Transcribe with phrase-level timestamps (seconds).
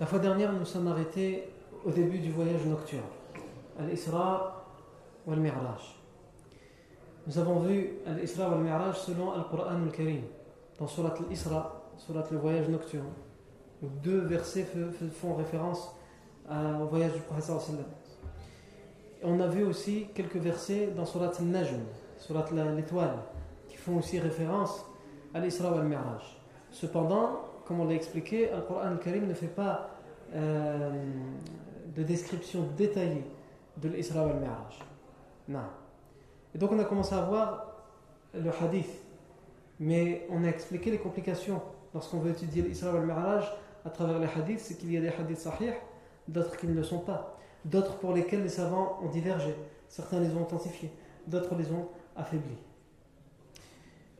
[0.00, 1.48] La fois dernière, nous sommes arrêtés
[1.84, 3.02] au début du voyage nocturne,
[3.80, 4.64] Al-Isra
[5.26, 5.96] ou Al-Mi'raj.
[7.26, 10.22] Nous avons vu Al-Isra ou Al-Mi'raj selon Al-Qur'an al-Karim,
[10.78, 13.10] dans Surat Al-Isra, Surat le voyage nocturne,
[13.82, 14.68] deux versets
[15.20, 15.92] font référence
[16.48, 17.50] au voyage du Prophète.
[19.24, 21.80] On a vu aussi quelques versets dans Surat Al-Najm,
[22.18, 23.16] Surat l'étoile,
[23.68, 24.86] qui font aussi référence
[25.34, 26.22] à l'Isra ou Al-Mi'raj.
[26.70, 29.90] Cependant, comme on l'a expliqué, le Coran al-Karim ne fait pas
[30.34, 30.90] euh,
[31.94, 33.26] de description détaillée
[33.76, 34.78] de l'Isra ou al-Mi'raj.
[35.48, 35.60] Non.
[36.54, 37.66] Et donc on a commencé à voir
[38.32, 38.90] le hadith,
[39.78, 41.60] mais on a expliqué les complications
[41.92, 43.44] lorsqu'on veut étudier l'Isra ou al-Mi'raj
[43.84, 45.74] à travers les hadiths, c'est qu'il y a des hadiths sahih,
[46.26, 49.54] d'autres qui ne le sont pas, d'autres pour lesquels les savants ont divergé,
[49.88, 50.90] certains les ont authentifiés,
[51.26, 52.56] d'autres les ont affaiblis.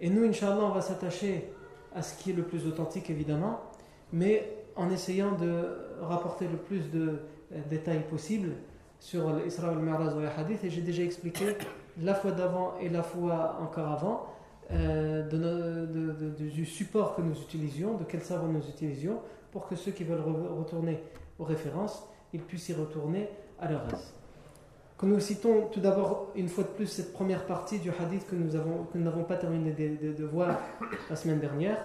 [0.01, 1.51] Et nous, Inch'Allah, on va s'attacher
[1.95, 3.61] à ce qui est le plus authentique évidemment,
[4.13, 7.21] mais en essayant de rapporter le plus de
[7.69, 8.53] détails possible
[9.01, 11.57] sur l'Isra al-Mi'raj ou les et j'ai déjà expliqué
[12.01, 14.27] la fois d'avant et la fois encore avant
[14.71, 15.27] euh,
[16.39, 19.21] du support que nous utilisions, de quel savant nous utilisions,
[19.51, 21.03] pour que ceux qui veulent retourner
[21.39, 23.29] aux références, ils puissent y retourner
[23.59, 24.18] à leur aise
[24.98, 28.36] Que nous citons tout d'abord une fois de plus cette première partie du hadith que
[28.36, 30.58] nous avons que nous n'avons pas terminé de, de, de, voir
[31.10, 31.84] la semaine dernière.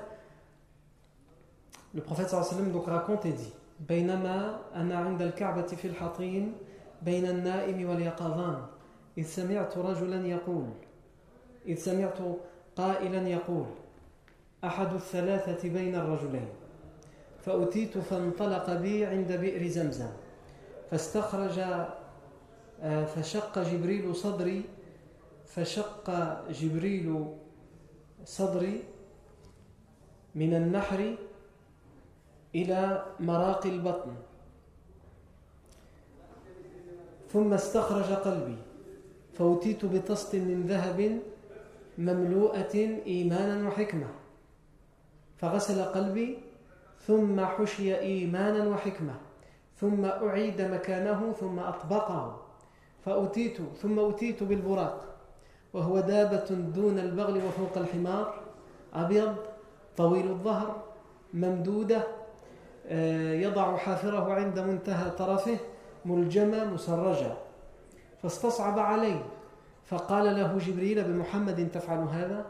[1.94, 3.52] Le prophète sallallahu alayhi wa sallam donc raconte et dit
[3.88, 6.52] بينما أنا عند الكعبة في الحطين
[7.02, 8.66] بين النائم واليقظان
[9.18, 10.64] إذ سمعت رجلا يقول
[11.66, 12.18] إذ سمعت
[12.76, 13.66] قائلا يقول
[14.64, 16.48] أحد الثلاثة بين الرجلين
[17.40, 20.10] فأتيت فانطلق بي عند بئر زمزم
[20.90, 21.60] فاستخرج
[22.81, 24.63] فشق جبريل صدري
[25.45, 26.09] فشق
[26.49, 27.25] جبريل
[28.25, 28.83] صدري
[30.35, 31.15] من النحر
[32.55, 34.13] إلى مراق البطن.
[37.33, 38.57] ثم استخرج قلبي
[39.33, 41.19] فأتيت بطست من ذهب
[41.97, 42.75] مملوءة
[43.05, 44.07] إيمانا وحكمة.
[45.37, 46.37] فغسل قلبي
[47.07, 49.15] ثم حشي إيمانا وحكمة.
[49.75, 52.42] ثم أعيد مكانه ثم أطبقه.
[53.05, 55.05] فأتيت ثم أتيت بالبراق
[55.73, 58.33] وهو دابة دون البغل وفوق الحمار
[58.93, 59.35] أبيض
[59.97, 60.81] طويل الظهر
[61.33, 62.07] ممدودة
[63.41, 65.57] يضع حافره عند منتهى طرفه
[66.05, 67.33] ملجمة مسرجة.
[68.21, 69.25] فاستصعب عليه
[69.85, 72.45] فقال له جبريل بمحمد تفعل هذا؟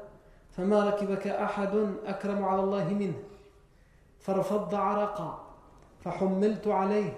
[0.51, 3.13] فما ركبك أحد أكرم على الله منه.
[4.19, 5.43] فارفض عرقا
[6.03, 7.13] فحملت عليه.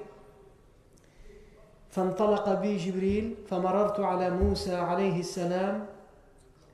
[1.95, 5.87] فانطلق بي جبريل فمررت على موسى عليه السلام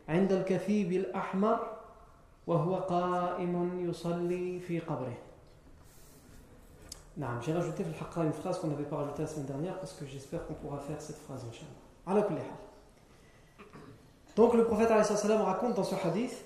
[0.08, 1.76] عند الكثيب الأحمر
[2.46, 5.16] وهو قائم يصلي في قبره
[7.16, 9.94] نعم j'ai rajouté في الحقيقة une phrase qu'on n'avait pas rajoutée la semaine dernière parce
[9.94, 12.06] que j'espère qu'on pourra faire cette phrase Inch'Allah.
[12.06, 12.58] على كل حال
[14.36, 16.44] donc le prophète عليه السلام raconte dans ce hadith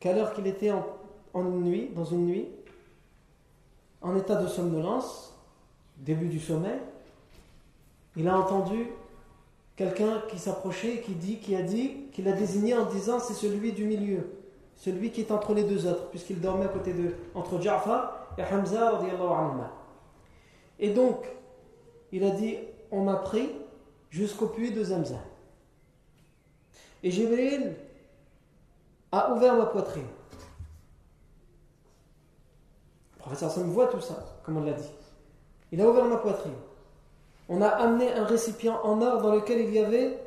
[0.00, 0.84] qu'alors qu'il était en,
[1.32, 2.48] en une nuit dans une nuit
[4.02, 5.32] en état de somnolence
[5.96, 6.80] début du sommeil
[8.15, 8.87] il a entendu
[9.75, 13.73] quelqu'un qui s'approchait qui dit qui a dit qu'il a désigné en disant c'est celui
[13.73, 14.29] du milieu
[14.75, 18.43] celui qui est entre les deux autres puisqu'il dormait à côté de entre Ja'far et
[18.43, 19.01] Hamza
[20.79, 21.25] et donc
[22.11, 22.57] il a dit
[22.91, 23.49] on m'a pris
[24.09, 25.19] jusqu'au puits de Zamzam
[27.03, 27.75] Et Jibril
[29.11, 30.07] a ouvert ma poitrine.
[33.13, 34.89] Le professeur Sam voit tout ça, comme on l'a dit.
[35.71, 36.53] Il a ouvert ma poitrine.
[37.47, 40.19] On a amené un récipient en or dans lequel il y avait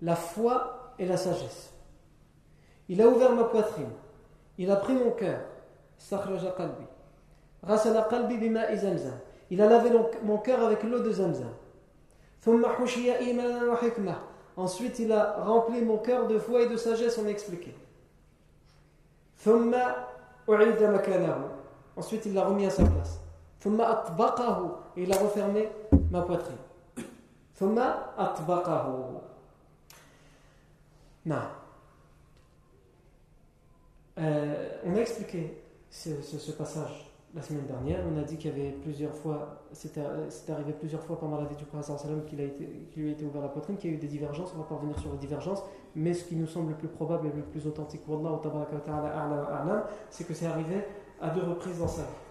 [0.00, 1.72] la foi et la sagesse.
[2.88, 3.90] Il a ouvert ma poitrine.
[4.58, 5.40] Il a pris mon cœur.
[9.50, 9.90] Il a lavé
[10.22, 11.52] mon cœur avec l'eau de Zamzam.
[14.56, 17.74] Ensuite, il a rempli mon cœur de foi et de sagesse, on expliqué.
[21.96, 23.20] Ensuite, il l'a remis à sa place.
[24.96, 25.68] Et il a refermé
[26.10, 26.56] ma poitrine.
[34.18, 38.72] Euh, on a expliqué ce passage la semaine dernière, on a dit qu'il y avait
[38.72, 40.02] plusieurs fois, c'était
[40.50, 42.38] arrivé plusieurs fois pendant la vie du prophète qu'il
[42.90, 44.52] qu'il lui a été ouvert la poitrine, qu'il y a eu des divergences.
[44.54, 45.62] On va pas revenir sur les divergences,
[45.94, 48.02] mais ce qui nous semble le plus probable et le plus authentique,
[50.10, 50.84] c'est que c'est arrivé
[51.20, 52.21] à deux reprises dans sa vie.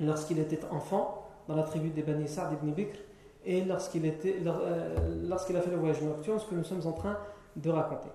[0.00, 2.98] Lorsqu'il était enfant, dans la tribu des Bani Sa'd ibn Bikr,
[3.44, 7.16] et lorsqu'il euh, lorsqu'il a fait le voyage nocturne, ce que nous sommes en train
[7.56, 8.10] de raconter.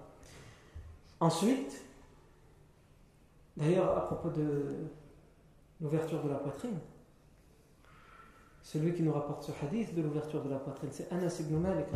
[1.20, 1.84] Ensuite,
[3.58, 4.88] d'ailleurs, à propos de
[5.82, 6.78] l'ouverture de la poitrine.
[8.62, 11.88] Celui qui nous rapporte ce hadith de l'ouverture de la poitrine, c'est Anas ibn Malik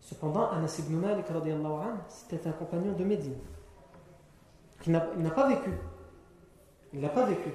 [0.00, 1.26] Cependant, Anas ibn Malik
[2.08, 3.36] c'était un compagnon de Médine.
[4.86, 5.70] Il n'a pas vécu.
[6.96, 7.50] Il n'a pas vécu.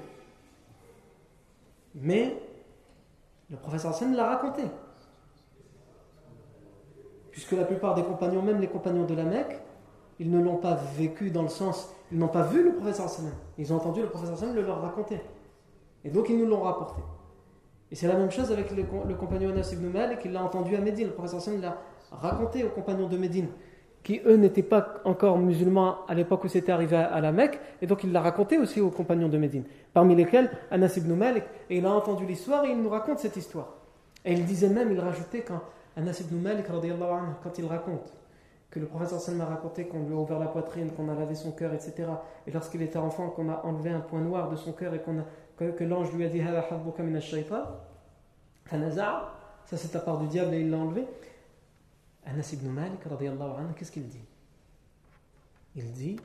[1.96, 2.38] Mais
[3.50, 4.62] le professeur Hassan l'a raconté.
[7.32, 9.60] Puisque la plupart des compagnons, même les compagnons de la Mecque,
[10.20, 13.34] ils ne l'ont pas vécu dans le sens, ils n'ont pas vu le professeur sallam.
[13.58, 15.20] Ils ont entendu le professeur sallam le leur raconter.
[16.04, 17.02] Et donc ils nous l'ont rapporté.
[17.90, 18.84] Et c'est la même chose avec le,
[19.16, 21.08] compagnon Anas ibn Malik, l'a entendu à Médine.
[21.08, 21.78] Le professeur sallam l'a
[22.12, 23.48] raconté aux compagnons de Médine,
[24.04, 27.88] qui eux n'étaient pas encore musulmans à l'époque où c'était arrivé à la Mecque, et
[27.88, 29.64] donc il l'a raconté aussi aux compagnons de Médine,
[29.94, 33.38] parmi lesquels Anas ibn Malik, et il a entendu l'histoire et il nous raconte cette
[33.38, 33.76] histoire.
[34.26, 35.62] Et il disait même, il rajoutait quand
[35.96, 38.14] Anas ibn Malik, quand il raconte
[38.72, 41.36] que le professeur Salman a raconté qu'on lui a ouvert la poitrine, qu'on a lavé
[41.36, 42.08] son cœur, etc.
[42.48, 45.20] Et lorsqu'il était enfant, qu'on a enlevé un point noir de son cœur et qu'on
[45.20, 45.24] a,
[45.58, 46.42] que, l'ange lui a dit
[49.66, 51.06] ça c'est ta part du diable et il l'a enlevé.
[52.26, 53.00] Anas ibn Malik,
[53.76, 54.26] qu'est-ce qu'il dit?
[55.76, 56.20] Il dit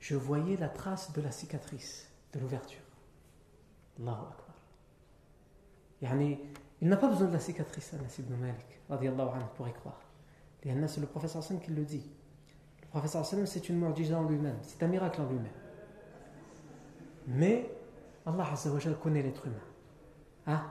[0.00, 2.80] Je voyais la trace de la cicatrice de l'ouverture.
[3.98, 4.54] Allahu Akbar.
[6.80, 10.00] Il n'a pas besoin de la cicatrice, Anas ibn Malik, anhu, pour y croire.
[10.62, 12.10] C'est le professeur Hassan qui le dit.
[12.82, 15.52] Le professeur Hassan, c'est une mu'jiza en lui-même, c'est un miracle en lui-même.
[17.26, 17.70] Mais
[18.24, 19.56] Allah Azzawajal connaît l'être humain.
[20.46, 20.62] Hein?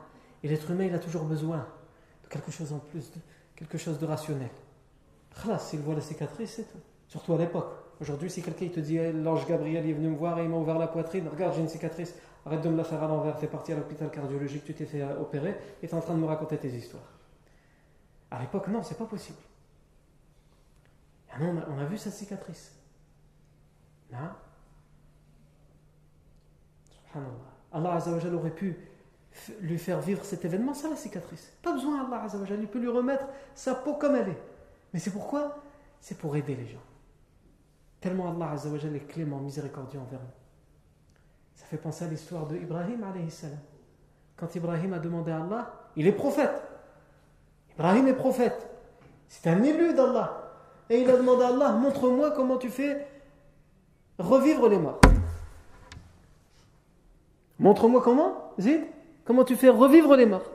[0.44, 1.68] Et l'être humain, il a toujours besoin
[2.24, 3.20] de quelque chose en plus, de
[3.56, 4.50] quelque chose de rationnel.
[5.60, 6.80] S'il voit la cicatrice, c'est tout.
[7.08, 7.72] Surtout à l'époque.
[8.02, 10.78] Aujourd'hui, si quelqu'un te dit l'ange Gabriel est venu me voir et il m'a ouvert
[10.78, 12.14] la poitrine, regarde, j'ai une cicatrice,
[12.46, 15.02] arrête de me la faire à l'envers, fais parti à l'hôpital cardiologique, tu t'es fait
[15.02, 17.16] euh, opérer et tu es en train de me raconter tes histoires.
[18.32, 19.38] À l'époque, non, c'est pas possible.
[21.40, 22.74] Non, on a, vu sa cicatrice.
[24.14, 24.36] Hein?
[27.72, 28.78] Allah Azzawajal aurait pu
[29.62, 31.52] lui faire vivre cet événement sans la cicatrice.
[31.62, 34.42] Pas besoin, Allah Azzawajal, il peut lui remettre sa peau comme elle est.
[34.94, 35.58] Mais c'est pourquoi?
[36.00, 36.84] C'est pour aider les gens.
[38.00, 40.26] Tellement Allah Azzawajal est clément, miséricordieux envers nous.
[41.56, 43.58] Ça fait penser à l'histoire de Ibrahim alayhi salam.
[44.36, 46.62] Quand Ibrahim a demandé à Allah, il est prophète.
[47.74, 48.70] Ibrahim est prophète.
[49.28, 50.42] C'est un élu d'Allah.
[50.90, 53.08] Et il a demandé à Allah, montre-moi comment tu fais
[54.20, 55.02] revivre les morts.
[57.60, 58.82] Montre-moi comment, Zid
[59.24, 60.52] Comment tu fais revivre les morts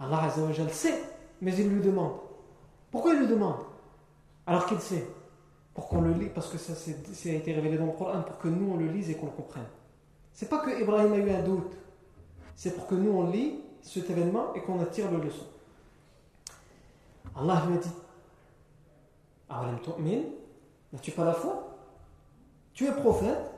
[0.00, 1.00] Allah Azzawajal sait,
[1.40, 2.12] mais il lui demande.
[2.90, 3.58] Pourquoi il lui demande?
[4.46, 5.06] Alors qu'il sait.
[5.74, 6.90] Pour qu'on le lit, parce que ça, ça,
[7.28, 9.32] a été révélé dans le Coran, pour que nous on le lise et qu'on le
[9.32, 9.66] comprenne.
[10.32, 11.72] C'est pas que Ibrahim a eu un doute,
[12.56, 15.46] c'est pour que nous on lit cet événement et qu'on attire le leçon.
[17.36, 17.90] Allah lui a dit
[20.92, 21.76] N'as-tu pas la foi?
[22.74, 23.51] Tu es prophète,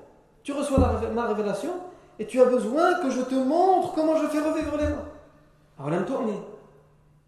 [0.44, 1.80] tu reçois ma révélation
[2.18, 5.08] et tu as besoin que je te montre comment je fais revivre les morts.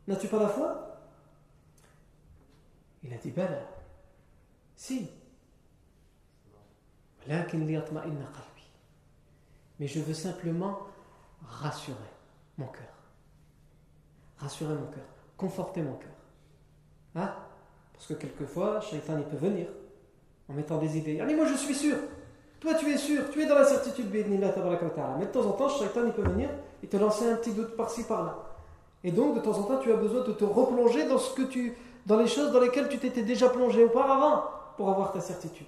[0.06, 0.98] N'as-tu pas la foi?
[3.02, 3.58] Il a dit Bala.
[4.76, 5.10] Si.
[9.80, 10.78] Mais je veux simplement
[11.44, 11.96] rassurer
[12.58, 12.84] mon cœur.
[14.38, 15.04] Rassurer mon cœur.
[15.36, 16.10] Conforter mon cœur.
[17.16, 17.34] Hein?
[17.94, 19.68] Parce que quelquefois, Shaitan il peut venir.
[20.48, 21.20] en mettant des idées.
[21.20, 21.96] Allez, moi je suis sûr.
[22.60, 26.02] Toi tu es sûr, tu es dans la certitude, mais de temps en temps, Shaitan
[26.06, 26.48] il peut venir
[26.82, 28.36] et te lancer un petit doute par-ci par-là.
[29.04, 31.42] Et donc de temps en temps, tu as besoin de te replonger dans, ce que
[31.42, 34.44] tu, dans les choses dans lesquelles tu t'étais déjà plongé auparavant
[34.76, 35.66] pour avoir ta certitude.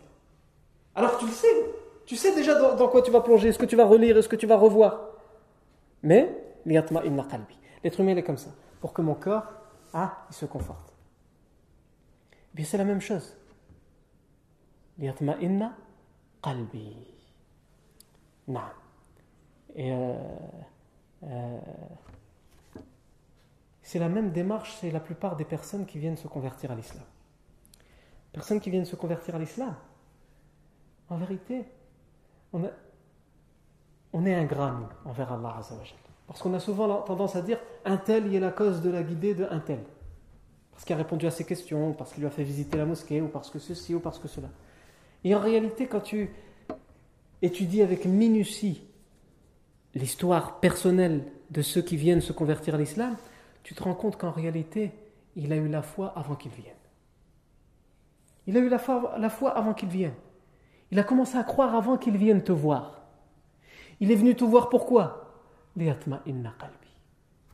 [0.95, 1.67] Alors tu le sais,
[2.07, 4.37] tu sais déjà dans, quoi tu vas plonger, ce que tu vas relire, ce que
[4.37, 5.01] tu vas revoir?
[6.03, 6.93] Mais, l'être
[8.01, 9.45] humain est comme ça, pour que mon corps
[9.93, 10.93] ah, il se conforte.
[12.55, 13.37] Bien, c'est la même chose.
[14.99, 15.73] Liyatma'inna
[18.47, 18.61] Non.
[19.75, 20.15] Et euh,
[21.25, 21.59] euh,
[23.83, 27.05] c'est la même démarche c'est la plupart des personnes qui viennent se convertir à l'islam.
[28.33, 29.75] Personnes qui viennent se convertir à l'islam,
[31.09, 31.65] en vérité,
[32.53, 32.65] on,
[34.25, 35.61] est ingrat envers Allah.
[36.27, 39.03] Parce qu'on a souvent tendance à dire un tel y est la cause de la
[39.03, 39.81] guidée de un tel.
[40.73, 43.21] Parce qu'il a répondu à ses questions, parce qu'il lui a fait visiter la mosquée,
[43.21, 44.49] ou parce que ceci, ou parce que cela.
[45.25, 46.31] Et en réalité, quand tu
[47.43, 48.83] étudies avec minutie
[49.95, 53.17] l'histoire personnelle de ceux qui viennent se convertir à l'islam,
[53.63, 54.93] tu te rends compte qu'en réalité,
[55.37, 56.75] il a eu la foi avant qu'il vienne.
[58.47, 60.15] Il a eu la foi, avant qu'il vienne.
[60.91, 63.03] Il a commencé à croire avant qu'il vienne te voir.
[64.01, 65.35] Il est venu te voir pourquoi?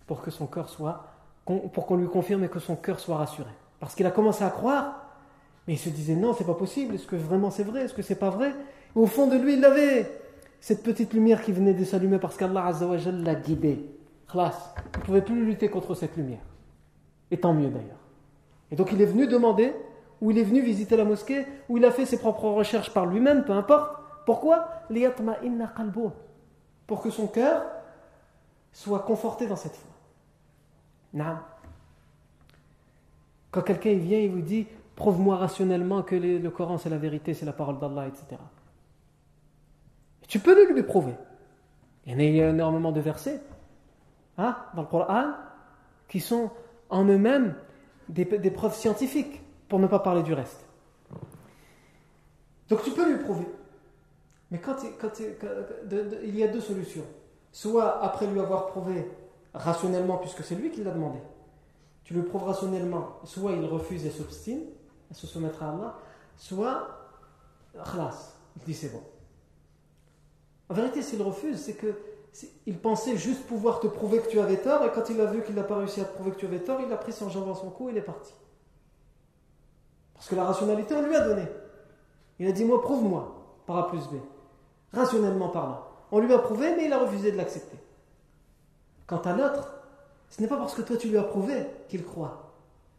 [0.07, 1.07] Pour que son cœur soit,
[1.45, 3.51] pour qu'on lui confirme et que son cœur soit rassuré.
[3.81, 5.04] Parce qu'il a commencé à croire,
[5.67, 6.95] mais il se disait non, c'est pas possible.
[6.95, 8.53] Est-ce que vraiment c'est vrai Est-ce que c'est pas vrai?
[8.95, 10.11] Au fond de lui, il avait
[10.61, 13.91] cette petite lumière qui venait de s'allumer parce qu'Allah l'a guidé.
[14.29, 14.75] Classe.
[14.95, 16.43] Il ne pouvait plus lutter contre cette lumière.
[17.31, 18.01] Et tant mieux d'ailleurs.
[18.71, 19.73] Et donc il est venu demander,
[20.21, 23.07] ou il est venu visiter la mosquée, ou il a fait ses propres recherches par
[23.07, 24.01] lui-même, peu importe.
[24.27, 24.69] Pourquoi?
[26.87, 27.63] Pour que son cœur
[28.73, 29.91] soit conforté dans cette foi.
[33.51, 37.47] Quand quelqu'un vient et vous dit prouve-moi rationnellement que le Coran c'est la vérité, c'est
[37.47, 38.41] la parole d'Allah, etc.
[40.29, 41.15] tu peux le lui prouver.
[42.07, 43.41] Il y a énormément de versets
[44.37, 45.33] hein, dans le Coran
[46.09, 46.51] qui sont
[46.91, 47.55] en eux-mêmes
[48.09, 50.65] des, preuves scientifiques, pour ne pas parler du reste.
[52.69, 53.47] Donc tu peux lui prouver.
[54.51, 57.05] Mais quand, il y a deux solutions
[57.51, 59.09] soit après lui avoir prouvé
[59.55, 61.21] rationnellement, puisque c'est lui qui l'a demandé,
[62.03, 64.61] tu le prouves rationnellement, soit il refuse et s'obstine
[65.15, 65.99] se soumettre à Allah,
[66.37, 66.89] soit
[67.73, 69.03] khlas, il dit c'est bon.
[70.69, 71.95] En vérité, s'il refuse, c'est que
[72.67, 75.43] il pensait juste pouvoir te prouver que tu avais tort, et quand il a vu
[75.43, 77.31] qu'il n'a pas réussi à te prouver que tu avais tort, il a pris son
[77.31, 78.35] jambe dans son cou et il est parti.
[80.15, 81.45] Parce que la rationalité, on lui a donné.
[82.41, 84.17] Il a dit Moi, prouve-moi, par A plus B,
[84.93, 85.87] rationnellement parlant.
[86.11, 87.79] On lui a prouvé, mais il a refusé de l'accepter.
[89.07, 89.75] Quant à l'autre,
[90.31, 92.44] ce n'est pas parce que toi tu lui as prouvé qu'il croit.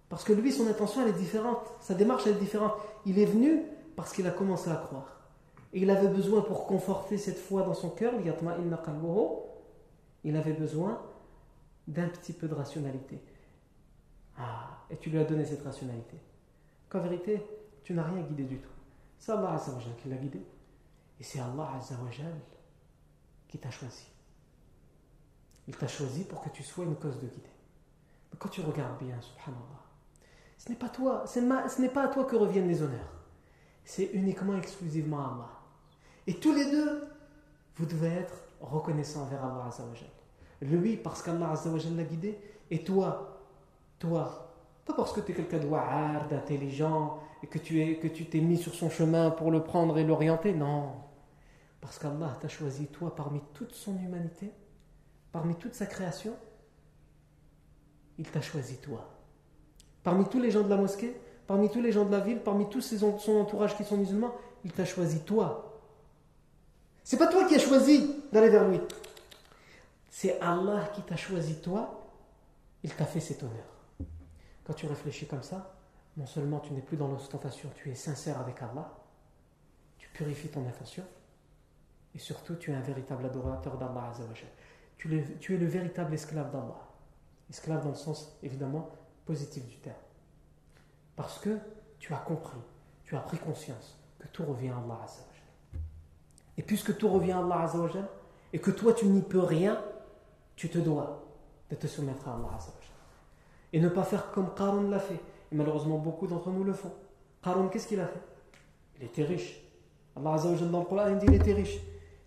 [0.10, 1.60] Parce que lui, son intention, elle est différente.
[1.82, 2.74] Sa démarche, elle est différente.
[3.06, 3.64] Il est venu
[3.96, 5.22] parce qu'il a commencé à croire.
[5.74, 8.14] Et il avait besoin, pour conforter cette foi dans son cœur,
[10.24, 11.02] il avait besoin
[11.88, 13.22] d'un petit peu de rationalité.
[14.38, 16.18] Ah, et tu lui as donné cette rationalité.
[16.90, 17.46] Qu'en vérité,
[17.84, 18.70] tu n'as rien guidé du tout.
[19.20, 19.62] C'est Allah
[20.02, 20.42] qui l'a guidé.
[21.20, 22.34] Et c'est Allah Azzawajal
[23.48, 24.06] qui t'a choisi.
[25.68, 27.50] Il t'a choisi pour que tu sois une cause de guidée.
[28.32, 29.85] Mais quand tu regardes bien, subhanallah,
[30.58, 31.40] ce n'est pas toi, ce
[31.82, 33.14] n'est pas à toi que reviennent les honneurs.
[33.84, 35.50] C'est uniquement, exclusivement à Allah.
[36.28, 37.08] Et tous les deux,
[37.76, 40.10] vous devez être reconnaissants envers Allah Azzawajal.
[40.62, 42.40] Lui, parce qu'Allah Azzawajal l'a guidé,
[42.72, 43.42] et toi,
[44.00, 44.54] toi,
[44.86, 48.26] pas parce que tu es quelqu'un de wa'ar, d'intelligent, et que tu es, que tu
[48.26, 50.94] t'es mis sur son chemin pour le prendre et l'orienter, non.
[51.82, 54.52] Parce qu'Allah t'a choisi toi parmi toute son humanité,
[55.32, 56.36] parmi toute sa création.
[58.18, 59.15] Il t'a choisi toi.
[60.06, 62.70] Parmi tous les gens de la mosquée, parmi tous les gens de la ville, parmi
[62.70, 65.82] tous son entourage qui sont musulmans, il t'a choisi toi.
[67.04, 68.80] C'est pas toi qui as choisi d'aller vers lui.
[70.12, 72.06] C'est Allah qui t'a choisi toi.
[72.84, 73.66] Il t'a fait cet honneur.
[74.64, 75.74] Quand tu réfléchis comme ça,
[76.18, 78.94] non seulement tu n'es plus dans l'ostentation, tu es sincère avec Allah,
[79.98, 81.04] tu purifies ton intention,
[82.14, 84.14] et surtout, tu es un véritable adorateur d'Allah
[85.00, 86.88] Tu, tu es le véritable esclave d'Allah.
[87.50, 88.92] Esclave dans le sens, évidemment,
[89.25, 89.96] positif du terme.
[91.15, 91.58] Parce que
[92.00, 92.58] tu as compris,
[93.03, 95.05] tu as pris conscience que tout revient à Allah
[96.58, 97.70] Et puisque tout revient à Allah
[98.53, 99.82] et que toi tu n'y peux rien,
[100.55, 101.24] tu te dois
[101.70, 102.58] de te soumettre à Allah
[103.74, 105.20] Et ne pas faire comme Qarun l'a fait.
[105.51, 106.94] Et malheureusement, beaucoup d'entre nous le font.
[107.44, 108.22] Qarun, qu'est-ce qu'il a fait?
[108.98, 109.62] Il était riche.
[110.15, 111.79] Allah dans le Coran, il dit qu'il était riche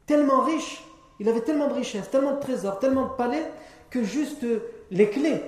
[0.08, 0.82] tellement riche,
[1.20, 3.44] il avait tellement de richesses, tellement de trésors, tellement de palais,
[3.90, 4.44] que juste
[4.90, 5.40] les clés,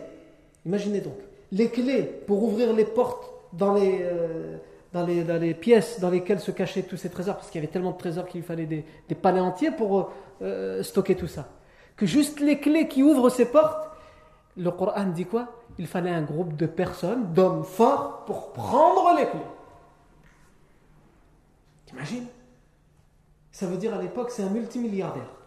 [0.64, 1.16] imaginez donc,
[1.52, 4.56] les clés pour ouvrir les portes dans les, euh,
[4.92, 7.92] dans les, pièces dans lesquelles se cachaient tous ces trésors, parce qu'il y avait tellement
[7.92, 10.10] de trésors qu'il fallait des, palais entiers pour
[10.42, 11.48] euh, stocker tout ça.
[11.96, 13.90] Que juste les clés qui ouvrent ces portes,
[14.56, 15.48] le Coran dit quoi?
[15.78, 19.40] Il fallait un groupe de personnes, d'hommes forts, pour prendre les clés.
[21.86, 22.26] T'imagines?
[23.52, 25.39] Ça veut dire à l'époque, c'est un multimilliardaire.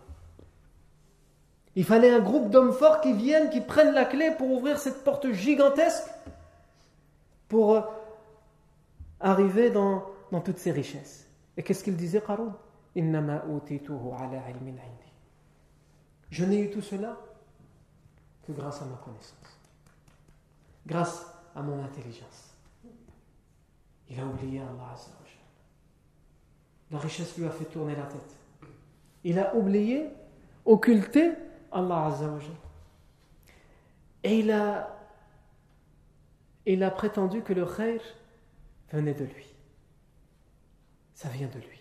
[1.75, 5.03] Il fallait un groupe d'hommes forts qui viennent, qui prennent la clé pour ouvrir cette
[5.03, 6.07] porte gigantesque,
[7.47, 7.81] pour euh,
[9.19, 10.05] arriver dans,
[10.43, 11.27] toutes ces richesses.
[11.57, 12.55] Et qu'est-ce qu'il disait, Qarun?
[16.29, 17.17] Je n'ai eu tout cela
[18.45, 19.59] que grâce à ma connaissance,
[20.85, 21.25] grâce
[21.55, 22.53] à mon intelligence.
[24.09, 24.95] Il a oublié Allah
[26.91, 28.35] La richesse lui a fait tourner la tête.
[29.23, 30.09] Il a oublié,
[30.65, 31.31] occulté
[31.73, 32.15] Allah.
[34.23, 34.95] Et il a,
[36.65, 38.01] il a prétendu que le khair
[38.91, 39.47] venait de lui.
[41.13, 41.79] Ça vient de lui.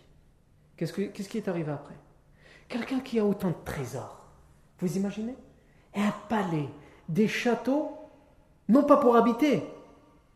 [0.76, 1.94] Qu'est-ce, que, qu'est-ce qui est arrivé après?
[2.68, 4.20] Quelqu'un qui a autant de trésors.
[4.78, 5.36] Vous imaginez?
[5.94, 6.68] Un palais,
[7.08, 7.96] des châteaux,
[8.68, 9.62] non pas pour habiter.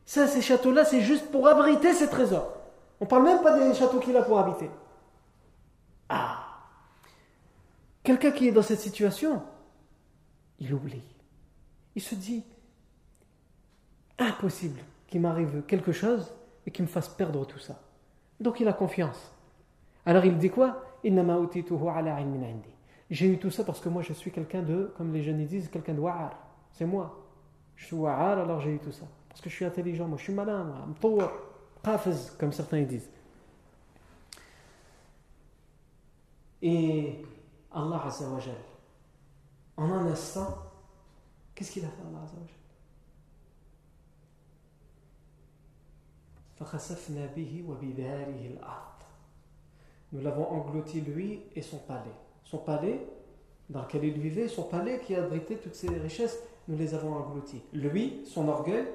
[0.04, 2.52] Ça, ces châteaux-là, c'est juste pour abriter ses trésors.
[3.00, 4.70] On parle même pas des châteaux qu'il a pour habiter.
[6.08, 6.46] Ah
[8.06, 9.42] Quelqu'un qui est dans cette situation,
[10.60, 11.02] il oublie.
[11.96, 12.44] Il se dit,
[14.16, 16.32] impossible qu'il m'arrive quelque chose
[16.64, 17.82] et qu'il me fasse perdre tout ça.
[18.38, 19.32] Donc il a confiance.
[20.04, 20.84] Alors il dit quoi?
[23.10, 25.68] J'ai eu tout ça parce que moi je suis quelqu'un de, comme les jeunes disent,
[25.68, 26.30] quelqu'un de wa'ar.
[26.70, 27.26] C'est moi.
[27.74, 29.06] Je suis wa'ar, alors j'ai eu tout ça.
[29.28, 30.94] Parce que je suis intelligent, moi je suis malin, moi,
[32.38, 33.10] comme certains disent.
[36.62, 37.26] Et
[37.76, 38.54] Allah Azzawajal,
[39.76, 40.48] en un instant,
[41.54, 42.56] qu'est-ce qu'il a fait Allah Azzawajal
[50.12, 52.00] Nous l'avons englouti lui et son palais.
[52.44, 53.06] Son palais
[53.68, 57.62] dans lequel il vivait, son palais qui abritait toutes ses richesses, nous les avons engloutis.
[57.74, 58.86] Lui, son orgueil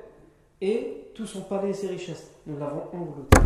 [0.60, 3.38] et tout son palais et ses richesses, nous l'avons englouti.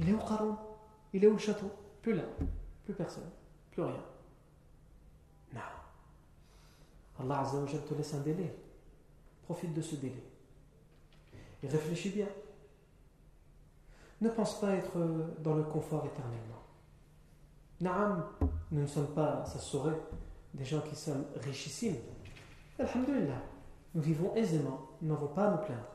[0.00, 0.56] Il est où Qaroun
[1.12, 1.70] Il est le château?
[2.02, 2.24] Plus là,
[2.84, 3.30] plus personne,
[3.70, 4.04] plus rien.
[5.54, 5.60] Non.
[7.20, 8.54] Allah Azzawajal te laisse un délai.
[9.44, 10.22] Profite de ce délai.
[11.62, 12.26] Et réfléchis bien.
[14.20, 14.98] Ne pense pas être
[15.40, 16.62] dans le confort éternellement.
[17.80, 18.24] Naam,
[18.70, 19.98] nous ne sommes pas, ça saurait,
[20.54, 21.96] des gens qui sont richissimes.
[22.78, 23.42] Alhamdulillah,
[23.94, 25.88] nous vivons aisément, nous n'avons pas à nous plaindre.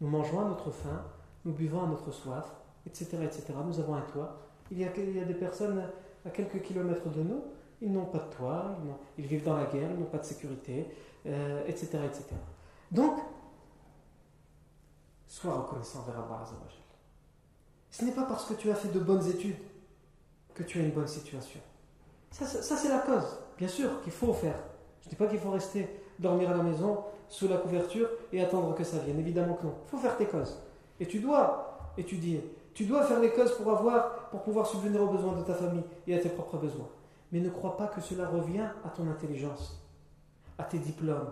[0.00, 1.04] Nous mangeons à notre faim,
[1.44, 2.52] nous buvons à notre soif,
[2.86, 3.18] etc.
[3.24, 3.54] etc.
[3.64, 5.82] Nous avons un toit, il y, a, des personnes
[6.24, 7.42] à quelques kilomètres de nous,
[7.80, 8.76] ils n'ont pas de toit,
[9.18, 10.86] ils, vivent dans la guerre, ils n'ont pas de sécurité,
[11.66, 12.24] etc., euh, etc.
[12.90, 13.18] Donc,
[15.26, 16.86] sois reconnaissant vers Allah Azzawajal.
[17.90, 19.56] Ce n'est pas parce que tu as fait de bonnes études
[20.54, 21.60] que tu as une bonne situation.
[22.30, 23.38] Ça, c'est la cause.
[23.56, 24.58] Bien sûr qu'il faut faire.
[25.00, 28.42] Je ne dis pas qu'il faut rester dormir à la maison sous la couverture et
[28.42, 29.18] attendre que ça vienne.
[29.18, 29.74] Évidemment que non.
[29.86, 30.58] Il faut faire tes causes.
[31.00, 32.54] Et tu dois étudier.
[32.76, 35.82] Tu dois faire les causes pour avoir, pour pouvoir subvenir aux besoins de ta famille
[36.06, 36.90] et à tes propres besoins.
[37.32, 39.82] Mais ne crois pas que cela revient à ton intelligence,
[40.58, 41.30] à tes diplômes.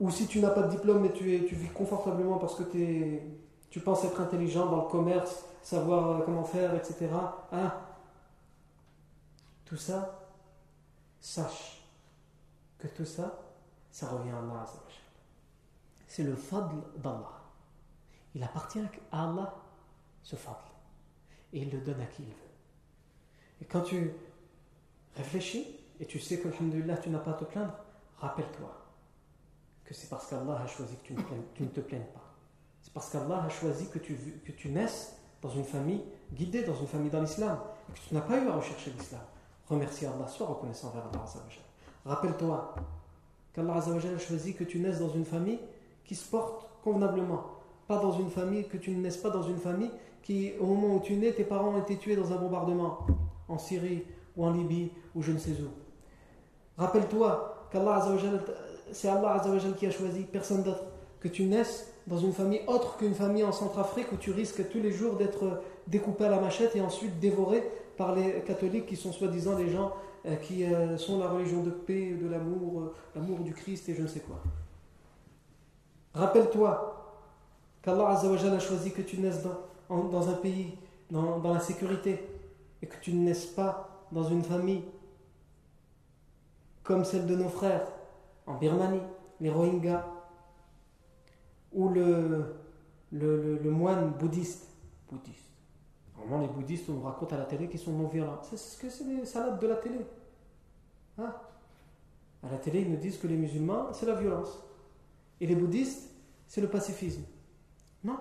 [0.00, 2.62] Ou si tu n'as pas de diplôme mais tu, es, tu vis confortablement parce que
[2.62, 7.10] tu penses être intelligent dans le commerce, savoir euh, comment faire, etc.
[7.52, 7.70] Hein?
[9.66, 10.18] Tout ça,
[11.20, 11.86] sache
[12.78, 13.38] que tout ça,
[13.90, 14.64] ça revient à Allah.
[16.06, 17.32] C'est le fadl d'Allah.
[18.34, 18.80] Il appartient
[19.12, 19.54] à Allah
[20.28, 20.58] ce fadl.
[21.54, 22.52] Et il le donne à qui il veut.
[23.62, 24.12] Et quand tu
[25.16, 25.66] réfléchis
[26.00, 26.64] et tu sais que, tu
[27.10, 27.72] n'as pas à te plaindre,
[28.18, 28.70] rappelle-toi
[29.84, 31.14] que c'est parce qu'Allah a choisi que
[31.54, 32.34] tu ne, te plaignes pas.
[32.82, 34.14] C'est parce qu'Allah a choisi que tu,
[34.44, 36.02] que tu naisses dans une famille
[36.34, 37.58] guidée, dans une famille dans l'islam,
[37.94, 39.22] que tu n'as pas eu à rechercher l'islam.
[39.66, 41.24] Remercie Allah, sois reconnaissant vers Allah.
[42.04, 42.74] Rappelle-toi
[43.54, 45.60] qu'Allah a choisi que tu naisses dans une famille
[46.04, 47.46] qui se porte convenablement.
[47.86, 49.90] Pas dans une famille, que tu ne naisses pas dans une famille
[50.22, 53.06] qui, au moment où tu nais, tes parents ont été tués dans un bombardement
[53.48, 54.04] en Syrie
[54.36, 55.68] ou en Libye ou je ne sais où.
[56.76, 58.06] Rappelle-toi qu'Allah
[58.92, 59.42] c'est Allah
[59.76, 60.84] qui a choisi, personne d'autre,
[61.20, 64.78] que tu naisses dans une famille autre qu'une famille en Centrafrique où tu risques tous
[64.78, 67.62] les jours d'être découpé à la machette et ensuite dévoré
[67.96, 69.92] par les catholiques qui sont soi-disant des gens
[70.26, 73.94] euh, qui euh, sont la religion de paix, de l'amour, euh, l'amour du Christ et
[73.94, 74.36] je ne sais quoi.
[76.14, 76.94] Rappelle-toi
[77.82, 80.78] qu'Allah a choisi que tu naisses dans, dans un pays,
[81.10, 82.28] dans, dans la sécurité,
[82.82, 84.82] et que tu ne naisses pas dans une famille
[86.82, 87.86] comme celle de nos frères
[88.46, 89.02] en Birmanie,
[89.40, 90.06] les Rohingyas,
[91.72, 92.54] ou le,
[93.12, 94.68] le, moine bouddhiste.
[95.10, 95.50] Bouddhiste.
[96.16, 98.40] Normalement, les bouddhistes, on nous raconte à la télé qu'ils sont non violents.
[98.42, 99.98] C'est ce que c'est les salades de la télé.
[101.18, 101.34] Hein?
[102.42, 104.58] À la télé, ils nous disent que les musulmans, c'est la violence.
[105.40, 106.10] Et les bouddhistes,
[106.46, 107.22] c'est le pacifisme.
[108.02, 108.18] Non.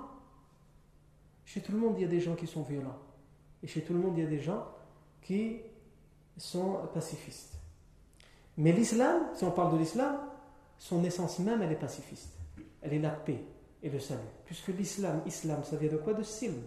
[1.48, 2.98] Chez tout le monde, il y a des gens qui sont violents.
[3.64, 4.66] Et chez tout le monde, il y a des gens
[5.22, 5.62] qui
[6.38, 7.58] sont pacifistes.
[8.58, 10.18] Mais l'islam, si on parle de l'islam,
[10.78, 12.34] son essence même, elle est pacifiste.
[12.82, 13.42] Elle est la paix
[13.82, 14.20] et le salut.
[14.44, 16.14] Puisque l'islam, islam, ça vient de quoi?
[16.14, 16.62] De silm,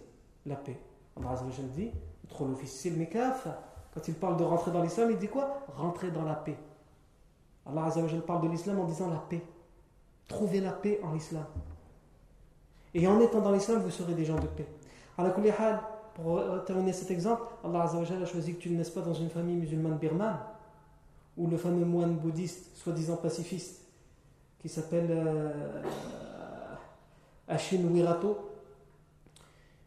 [0.47, 0.79] la paix.
[1.15, 1.91] Allah Azza dit,
[2.27, 5.63] quand il parle de rentrer dans l'islam, il dit quoi?
[5.75, 6.57] Rentrer dans la paix.
[7.67, 9.43] Allah Azza parle de l'islam en disant la paix.
[10.27, 11.45] Trouvez la paix en l'islam.
[12.93, 14.67] Et en étant dans l'islam, vous serez des gens de paix.
[15.17, 15.33] Alors,
[16.15, 19.55] pour terminer cet exemple, Allah a choisi que tu ne naisses pas dans une famille
[19.55, 20.39] musulmane birmane,
[21.37, 23.81] où le fameux moine bouddhiste, soi-disant pacifiste,
[24.59, 25.51] qui s'appelle euh,
[27.47, 28.37] Ashin Wirato,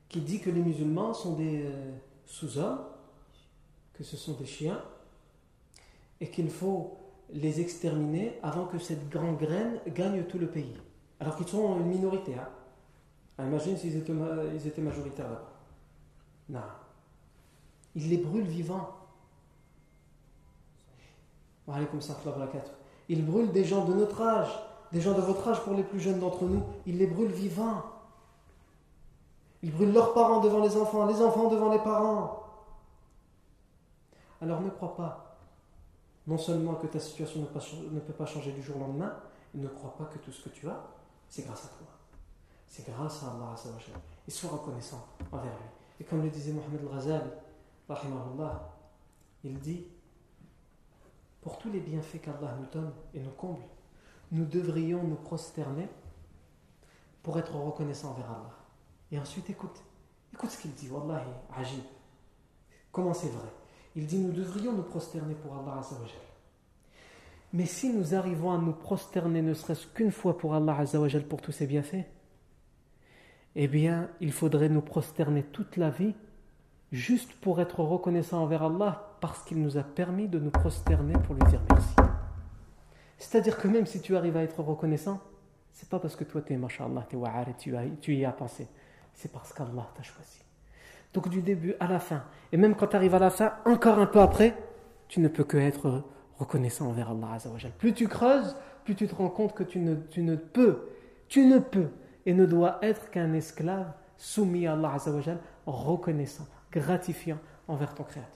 [0.08, 1.92] qui dit que les musulmans sont des euh,
[2.26, 2.80] sous-hommes,
[3.92, 4.80] que ce sont des chiens,
[6.20, 6.96] et qu'il faut
[7.32, 10.74] les exterminer avant que cette grande graine gagne tout le pays.
[11.20, 12.34] Alors qu'ils sont une minorité.
[12.34, 12.48] Hein.
[13.38, 14.12] Ah, imagine s'ils étaient,
[14.82, 15.52] majoritaires là-bas.
[16.48, 16.60] Non.
[17.96, 18.90] Ils les brûlent vivants.
[23.08, 24.50] Ils brûlent des gens de notre âge,
[24.92, 26.62] des gens de votre âge pour les plus jeunes d'entre nous.
[26.86, 27.82] Ils les brûlent vivants.
[29.62, 32.44] Ils brûlent leurs parents devant les enfants, les enfants devant les parents.
[34.42, 35.38] Alors ne crois pas,
[36.26, 39.16] non seulement que ta situation ne peut pas changer du jour au lendemain,
[39.54, 40.84] ne crois pas que tout ce que tu as,
[41.28, 41.93] c'est grâce à toi.
[42.74, 43.54] C'est grâce à Allah.
[44.26, 45.68] Et sois reconnaissant envers lui.
[46.00, 47.30] Et comme le disait Mohamed Al-Ghazali,
[49.44, 49.86] il dit
[51.40, 53.62] Pour tous les bienfaits qu'Allah nous donne et nous comble,
[54.32, 55.88] nous devrions nous prosterner
[57.22, 58.56] pour être reconnaissants envers Allah.
[59.12, 59.80] Et ensuite, écoute,
[60.32, 61.84] écoute ce qu'il dit, Wallahi, ajib.
[62.90, 63.52] Comment c'est vrai?
[63.94, 65.80] Il dit Nous devrions nous prosterner pour Allah
[67.52, 70.76] Mais si nous arrivons à nous prosterner ne serait-ce qu'une fois pour Allah
[71.28, 72.04] pour tous ses bienfaits,
[73.56, 76.14] eh bien, il faudrait nous prosterner toute la vie
[76.92, 81.34] juste pour être reconnaissant envers Allah parce qu'il nous a permis de nous prosterner pour
[81.34, 81.94] lui dire merci.
[83.18, 85.20] C'est-à-dire que même si tu arrives à être reconnaissant,
[85.72, 88.68] c'est pas parce que toi tu es mashallah, tu es tu, tu y as pensé.
[89.14, 90.42] C'est parce qu'Allah t'a choisi.
[91.12, 93.98] Donc du début à la fin, et même quand tu arrives à la fin, encore
[94.00, 94.56] un peu après,
[95.06, 96.02] tu ne peux que être
[96.38, 97.38] reconnaissant envers Allah.
[97.78, 100.88] Plus tu creuses, plus tu te rends compte que tu ne, tu ne peux,
[101.28, 101.88] tu ne peux
[102.26, 108.30] et ne doit être qu'un esclave soumis à Allah Azzawajal, reconnaissant, gratifiant envers ton Créateur.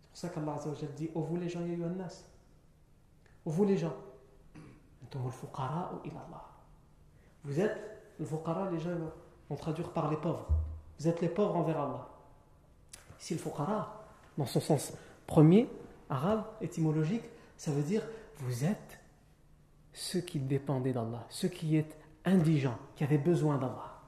[0.00, 2.24] C'est pour ça qu'Allah Azzawajal dit Ô vous les gens, nas.
[3.44, 3.94] Ô vous les gens,
[7.42, 7.80] vous êtes
[8.18, 8.90] le fuqara, les gens
[9.48, 10.46] vont traduire par les pauvres.
[10.98, 12.08] Vous êtes les pauvres envers Allah.
[13.18, 14.04] Ici, le fuqara,
[14.36, 14.92] dans son sens
[15.26, 15.68] premier,
[16.08, 17.24] arabe, étymologique,
[17.56, 18.02] ça veut dire
[18.38, 18.98] vous êtes
[19.92, 24.00] ceux qui dépendaient d'Allah, ceux qui étaient indigents qui avaient besoin d'Allah.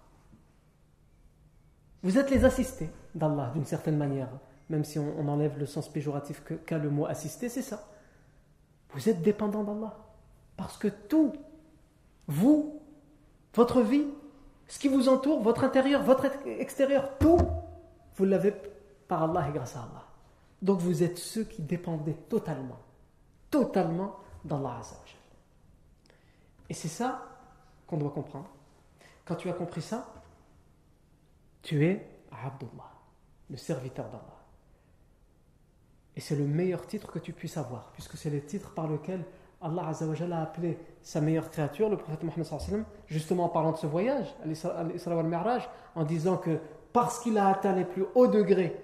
[2.03, 4.29] Vous êtes les assistés d'Allah d'une certaine manière,
[4.69, 7.89] même si on, enlève le sens péjoratif qu'a le mot assister, c'est ça.
[8.91, 9.97] Vous êtes dépendants d'Allah.
[10.57, 11.33] Parce que tout,
[12.27, 12.81] vous,
[13.55, 14.07] votre vie,
[14.67, 17.39] ce qui vous entoure, votre intérieur, votre extérieur, tout,
[18.17, 18.55] vous l'avez
[19.09, 20.07] par Allah et grâce à Allah.
[20.61, 22.79] Donc vous êtes ceux qui dépendaient totalement,
[23.51, 24.81] totalement d'Allah.
[26.69, 27.32] Et c'est ça
[27.93, 28.49] qu'on doit comprendre.
[29.27, 30.07] Quand tu as compris ça,
[31.61, 32.91] tu es Abdullah,
[33.51, 34.39] le serviteur d'Allah.
[36.17, 39.25] Et c'est le meilleur titre que tu puisses avoir, puisque c'est le titre par lequel
[39.61, 44.35] Allah a appelé sa meilleure créature, le prophète Mohammed, justement en parlant de ce voyage,
[45.95, 46.59] en disant que
[46.95, 48.83] parce qu'il a atteint les plus hauts degrés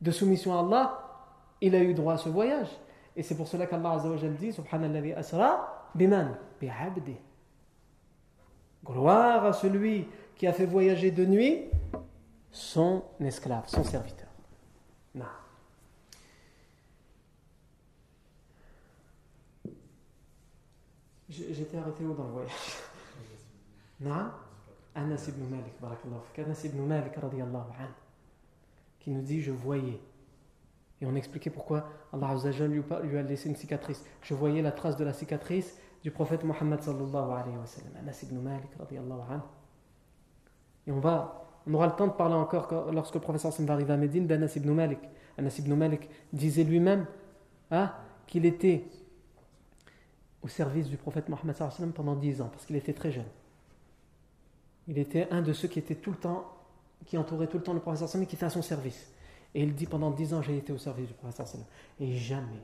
[0.00, 1.02] de soumission à Allah,
[1.60, 2.68] il a eu droit à ce voyage.
[3.16, 4.00] Et c'est pour cela qu'Allah
[4.38, 7.16] dit Subhanallah asra biman bi'abdi
[8.88, 11.64] Gloire à celui qui a fait voyager de nuit
[12.52, 14.28] son esclave, son serviteur.
[15.14, 15.24] Non.
[21.28, 22.50] J'étais arrêté où dans le voyage?
[24.00, 24.30] Non
[24.94, 25.74] Anas ibn Malik,
[26.38, 27.12] Anas ibn Malik,
[29.00, 30.00] qui nous dit Je voyais.
[31.00, 32.34] Et on expliquait pourquoi Allah
[33.02, 34.02] lui a laissé une cicatrice.
[34.22, 38.22] Je voyais la trace de la cicatrice du prophète Mohammed sallallahu alayhi wa sallam, Anas
[38.22, 39.42] ibn Malik radiallahu anhu.
[40.86, 43.92] Et on va, on aura le temps de parler encore lorsque le prophète va arriver
[43.92, 45.00] à Médine d'Anas ibn Malik.
[45.36, 47.06] Anas ibn Malik disait lui-même
[47.72, 47.92] hein,
[48.28, 48.84] qu'il était
[50.42, 52.94] au service du prophète Mohammed sallallahu alayhi wa sallam pendant 10 ans, parce qu'il était
[52.94, 53.26] très jeune.
[54.86, 56.44] Il était un de ceux qui était tout le temps,
[57.04, 59.10] qui entourait tout le temps le professeur sallam et qui était à son service.
[59.56, 61.66] Et il dit pendant dix ans, j'ai été au service du professeur sallam.
[61.98, 62.62] Et jamais,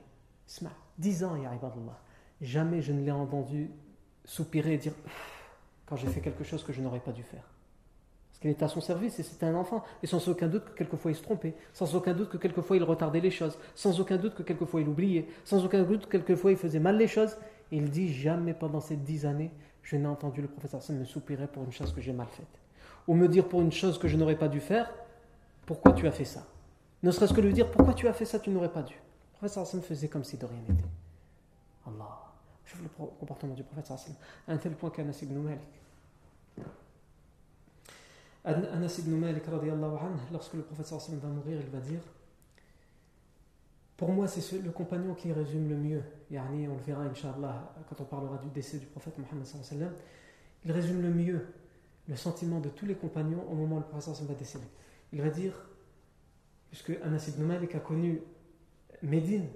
[0.96, 1.98] dix ans, ya ibadallah,
[2.42, 3.70] jamais je ne l'ai entendu
[4.24, 4.92] soupirer et dire
[5.86, 7.44] quand j'ai fait quelque chose que je n'aurais pas dû faire.
[8.30, 9.84] Parce qu'il était à son service et c'était un enfant.
[10.02, 12.82] Et sans aucun doute que quelquefois il se trompait, sans aucun doute que quelquefois il
[12.82, 16.50] retardait les choses, sans aucun doute que quelquefois il oubliait, sans aucun doute que quelquefois
[16.50, 17.36] il faisait mal les choses.
[17.70, 19.50] Et il dit jamais pendant ces dix années,
[19.82, 22.60] je n'ai entendu le professeur me soupirer pour une chose que j'ai mal faite.
[23.08, 24.92] Ou me dire pour une chose que je n'aurais pas dû faire,
[25.66, 26.46] pourquoi tu as fait ça?
[27.02, 28.94] Ne serait-ce que lui dire pourquoi tu as fait ça, tu n'aurais pas dû?
[28.94, 30.84] Le professeur me faisait comme si de rien n'était.
[31.86, 32.21] Allah.
[32.80, 35.60] Le comportement du prophète à un tel point qu'Anas ibn Malik.
[38.44, 39.44] Malik,
[40.32, 42.00] lorsque le prophète va mourir, il va dire
[43.96, 46.02] Pour moi, c'est le compagnon qui résume le mieux.
[46.30, 49.92] Yani, on le verra, Inch'Allah, quand on parlera du décès du prophète Mohammed.
[50.64, 51.46] Il résume le mieux
[52.08, 54.66] le sentiment de tous les compagnons au moment où le prophète va décéder.
[55.12, 55.52] Il va dire
[56.70, 58.22] Puisque Anas ibn Malik a connu
[59.02, 59.46] Médine,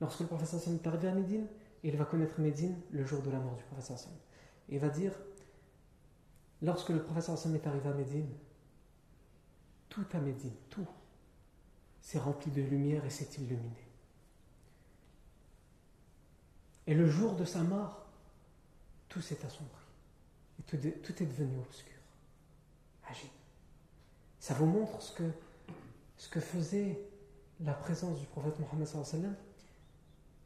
[0.00, 1.46] lorsque le prophète est arrivé à Médine,
[1.82, 4.12] il va connaître Médine le jour de la mort du professeur Hassan.
[4.68, 5.12] Il va dire
[6.60, 8.28] lorsque le professeur Hassan est arrivé à Médine,
[9.88, 10.86] tout à Médine, tout,
[12.00, 13.86] s'est rempli de lumière et s'est illuminé.
[16.86, 18.06] Et le jour de sa mort,
[19.08, 19.82] tout s'est assombri.
[20.58, 21.92] Et tout, est devenu obscur.
[23.08, 23.28] Agile.
[24.40, 25.30] Ça vous montre ce que,
[26.16, 26.98] ce que faisait
[27.60, 29.34] la présence du prophète Mohammed sallallahu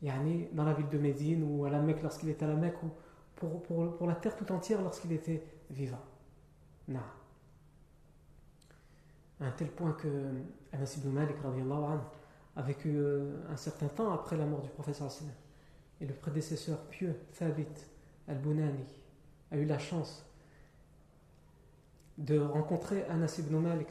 [0.02, 2.90] dans la ville de Médine ou à la Mecque lorsqu'il était à la Mecque ou
[3.34, 6.00] pour, pour, pour la terre tout entière lorsqu'il était vivant.
[6.88, 7.00] Non.
[9.40, 10.08] À un tel point que
[10.72, 11.36] Anas ibn Malik
[12.56, 15.10] a vécu euh, un certain temps après la mort du professeur
[16.00, 17.66] Et le prédécesseur pieux, Thabit
[18.28, 18.84] al-Bunani,
[19.50, 20.24] a eu la chance
[22.16, 23.88] de rencontrer Anas ibn Malik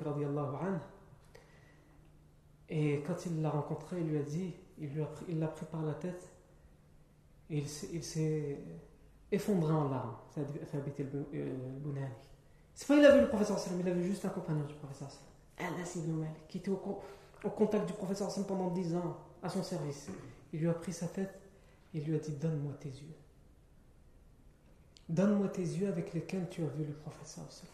[2.69, 6.29] et quand il l'a rencontré, il lui a dit il l'a pris, par la tête
[7.49, 8.59] et il s'est
[9.31, 10.15] effondré en larmes.
[10.33, 11.25] Ça a habité le
[11.79, 12.07] Bunani.
[12.73, 14.73] C'est pas il a vu le professeur sallam, il a vu juste un compagnon du
[14.73, 15.97] professeur sallam, Anas
[16.49, 16.77] qui était au,
[17.49, 20.09] contact du professeur sallam pendant 10 ans, à son service.
[20.51, 21.39] Il lui a pris sa tête
[21.93, 23.15] et lui a dit Donne-moi tes yeux.
[25.07, 27.71] Donne-moi tes yeux avec lesquels tu as vu le professeur sallam.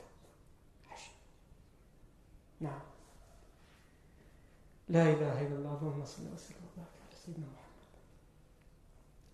[2.61, 2.69] Non.
[4.91, 5.79] La ilaha illallah,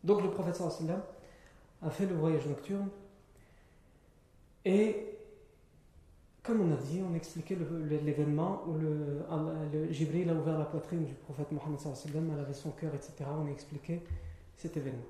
[0.04, 1.02] donc le prophète sallam
[1.82, 2.89] a fait le voyage nocturne
[4.63, 5.17] et
[6.43, 7.58] comme on a dit, on expliquait
[7.89, 9.26] l'événement où le,
[9.74, 13.13] le, Jibril a ouvert la poitrine du prophète Mohammed sallam, elle avait son cœur, etc.
[13.28, 14.02] On a expliqué
[14.56, 15.04] cet événement.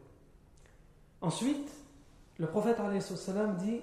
[1.21, 1.69] Ensuite,
[2.39, 3.81] le prophète sallam dit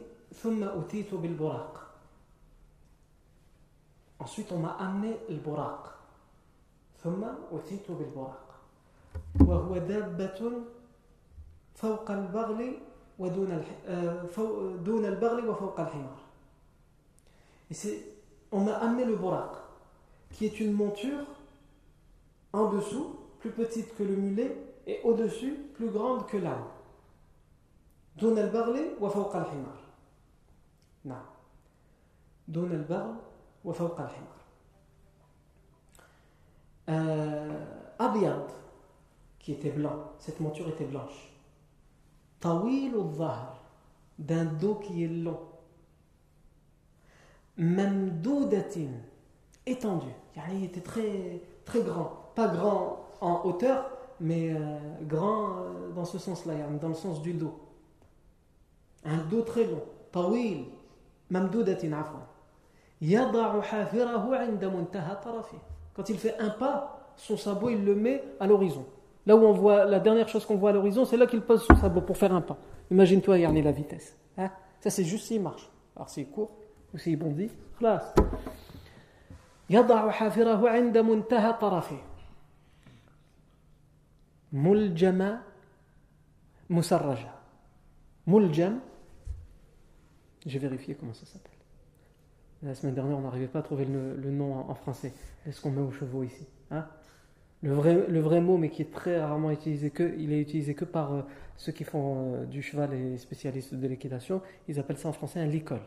[4.19, 5.95] Ensuite, on m'a amené le buraq.
[7.04, 8.46] ثم أتيت بالبراق
[9.40, 10.52] وهو دابة
[11.76, 12.78] فوق البغل
[13.20, 13.64] ودون
[14.86, 16.30] دون البغل وفوق الحمار
[17.72, 18.04] Et c'est,
[18.52, 19.52] on m'a amené le buraq,
[20.32, 21.24] qui est une monture
[22.52, 26.66] en dessous, plus petite que le mulet, et au-dessus, plus grande que l'âne.
[28.18, 29.80] دون البغل وفوق الحمار.
[31.06, 31.26] نعم.
[32.48, 33.16] دون البغل
[33.66, 34.40] وفوق الحمار.
[36.90, 37.66] euh,
[37.98, 38.48] Abiyad,
[39.38, 41.32] qui était blanc, cette monture était blanche.
[42.40, 43.12] Tawil ou
[44.18, 45.40] d'un dos qui est long.
[47.58, 48.92] Mamdoudatin,
[49.66, 50.08] étendu.
[50.54, 52.32] Il était très, très grand.
[52.36, 57.34] Pas grand en hauteur, mais euh, grand euh, dans ce sens-là, dans le sens du
[57.34, 57.60] dos.
[59.04, 59.84] Un dos très long.
[60.12, 60.66] Tawil,
[61.30, 62.24] mamdoudatin, afwan.
[63.02, 65.58] يضع حافره عند منتهى طرفه
[65.94, 68.86] quand il fait un pas, son sabot, il le met à l'horizon.
[69.26, 71.64] Là où on voit, la dernière chose qu'on voit à l'horizon, c'est là qu'il pose
[71.64, 72.58] son sabot pour faire un pas.
[72.90, 74.18] Imagine-toi, Yarni, la vitesse.
[74.38, 74.50] Hein?
[74.80, 75.70] Ça, c'est juste s'il marche.
[75.96, 76.52] Alors, s'il court
[76.94, 78.14] ou s'il bondit, خلاص.
[79.70, 81.98] يضع حافره عند منتهى طرفه
[84.54, 85.38] ملجم
[86.70, 87.32] مسرجة
[88.28, 88.80] ملجم
[90.46, 91.53] j'ai vérifié comment ça s'appelle
[92.65, 95.13] la semaine dernière, on n'arrivait pas à trouver le, nom en, français.
[95.47, 96.87] Est-ce qu'on met aux chevaux ici hein?
[97.63, 101.15] Le, vrai, mot, mais qui est très rarement utilisé, que, il est utilisé que par
[101.15, 101.23] euh,
[101.57, 104.43] ceux qui font euh, du cheval et spécialistes de l'équitation.
[104.69, 105.81] Ils appellent ça en français un licol.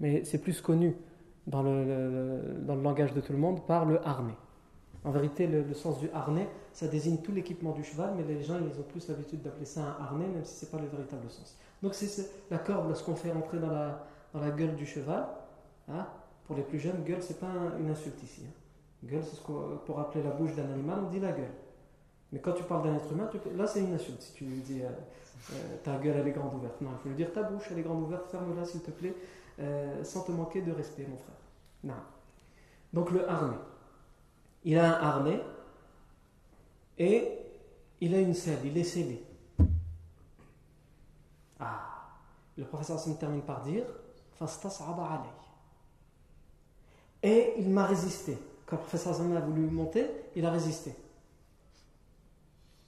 [0.00, 0.94] Mais c'est plus connu
[1.46, 4.36] dans le, langage de tout le monde par le harnais.
[5.04, 8.58] En vérité, le, sens du harnais, ça désigne tout l'équipement du cheval, mais les gens,
[8.58, 11.30] ils ont plus l'habitude d'appeler ça un harnais, même si ce n'est pas le véritable
[11.30, 11.56] sens.
[11.82, 14.04] Donc c'est la corde, lorsqu'on fait rentrer dans la,
[14.34, 15.24] dans la gueule du cheval.
[15.90, 16.06] Hein?
[16.46, 18.42] Pour les plus jeunes, gueule, c'est pas une insulte ici.
[18.46, 18.52] Hein.
[19.04, 21.52] Gueule, c'est ce pour appeler la bouche d'un animal, on dit la gueule.
[22.32, 24.20] Mais quand tu parles d'un être humain, là c'est une insulte.
[24.20, 24.88] Si tu lui dis euh,
[25.52, 26.80] euh, ta gueule elle est grande ouverte.
[26.80, 29.14] Non, il faut lui dire ta bouche elle est grande ouverte, ferme-la s'il te plaît,
[29.60, 31.36] euh, sans te manquer de respect, mon frère.
[31.84, 31.94] Non.
[32.92, 33.56] Donc le harnais.
[34.64, 35.40] Il a un harnais
[36.98, 37.38] et
[38.00, 39.24] il a une selle, il est scellé.
[41.60, 42.10] Ah,
[42.56, 43.84] le professeur se termine par dire
[47.22, 48.38] Et il m'a résisté.
[48.66, 50.94] Quand le professeur a voulu monter, il a résisté.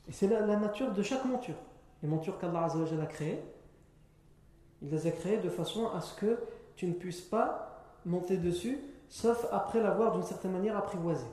[0.09, 1.55] Et c'est la, nature de chaque monture.
[2.03, 3.41] Les montures qu'Allah a créées,
[4.83, 6.39] il les a créées de façon à ce que
[6.77, 11.27] tu ne puisses pas monter dessus, sauf après l'avoir d'une certaine manière apprivoisé.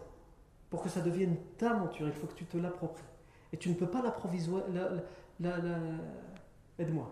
[0.70, 3.04] Pour que ça devienne ta monture, il faut que tu te l'appropries.
[3.54, 4.64] Et tu ne peux pas l'approvisionner.
[5.40, 5.78] La, la,
[6.80, 7.12] Aide-moi.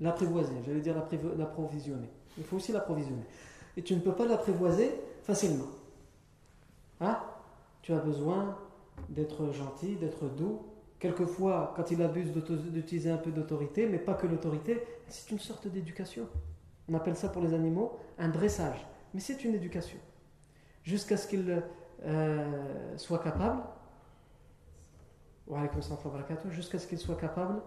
[0.00, 0.94] L'apprivoiser, j'allais dire
[1.36, 2.08] l'approvisionner.
[2.38, 3.24] Il faut aussi l'approvisionner.
[3.76, 5.68] Et tu ne peux pas l'apprivoiser facilement.
[7.00, 7.18] Hein?
[7.82, 8.58] Tu as besoin
[9.08, 10.62] d'être gentil, d'être doux.
[10.98, 15.66] Quelquefois, quand il abuse d'utiliser un peu d'autorité, mais pas que l'autorité, c'est une sorte
[15.66, 16.28] d'éducation.
[16.88, 18.86] On appelle ça pour les animaux un dressage.
[19.14, 19.98] Mais c'est une éducation.
[20.82, 21.62] Jusqu'à ce qu'il
[22.04, 23.62] euh, soit capable,
[26.50, 27.60] jusqu'à ce qu'il soit capable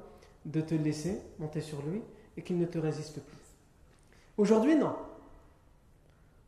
[0.45, 2.01] de te laisser monter sur lui
[2.37, 3.37] et qu'il ne te résiste plus.
[4.37, 4.95] Aujourd'hui, non.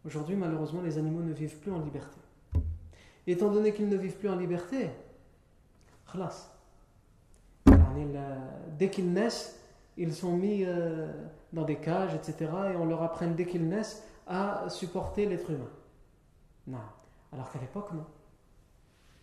[0.05, 2.19] Aujourd'hui, malheureusement, les animaux ne vivent plus en liberté.
[3.25, 4.89] Étant donné qu'ils ne vivent plus en liberté,
[8.77, 9.59] dès qu'ils naissent,
[9.97, 11.11] ils sont mis euh,
[11.51, 12.51] dans des cages, etc.
[12.73, 15.71] Et on leur apprend dès qu'ils naissent à supporter l'être humain.
[16.67, 16.77] Non.
[17.33, 18.05] Alors qu'à l'époque, non.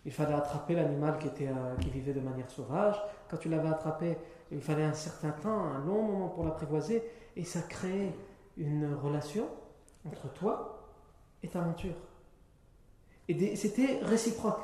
[0.05, 3.01] Il fallait attraper l'animal qui, était, euh, qui vivait de manière sauvage.
[3.29, 4.17] Quand tu l'avais attrapé,
[4.51, 7.03] il fallait un certain temps, un long moment pour l'apprivoiser.
[7.37, 8.13] Et ça créait
[8.57, 9.47] une relation
[10.05, 10.89] entre toi
[11.41, 11.95] et ta monture.
[13.27, 14.61] Et c'était réciproque.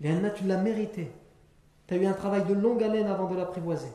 [0.00, 1.12] Léana, tu l'as mérité.
[1.86, 3.92] Tu as eu un travail de longue haleine avant de l'apprivoiser.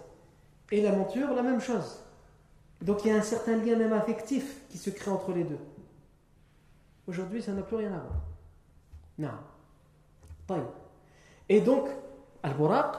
[0.72, 2.00] Et la monture, la même chose.
[2.82, 5.60] Donc il y a un certain lien même affectif qui se crée entre les deux.
[7.08, 8.22] Aujourd'hui, ça n'a plus rien à voir.
[9.18, 10.64] Non.
[11.50, 11.88] Et donc,
[12.44, 12.96] Al-Buraq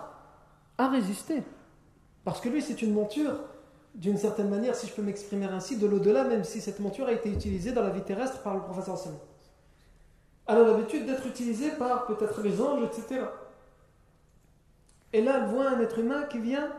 [0.79, 1.43] a résisté.
[2.25, 3.35] Parce que lui, c'est une monture,
[3.97, 7.13] d'une certaine manière, si je peux m'exprimer ainsi, de l'au-delà, même si cette monture a
[7.13, 9.19] été utilisée dans la vie terrestre par le professeur Sallam.
[10.47, 13.25] Elle a l'habitude d'être utilisée par peut-être les anges, etc.
[15.13, 16.71] Et là, elle voit un être humain qui vient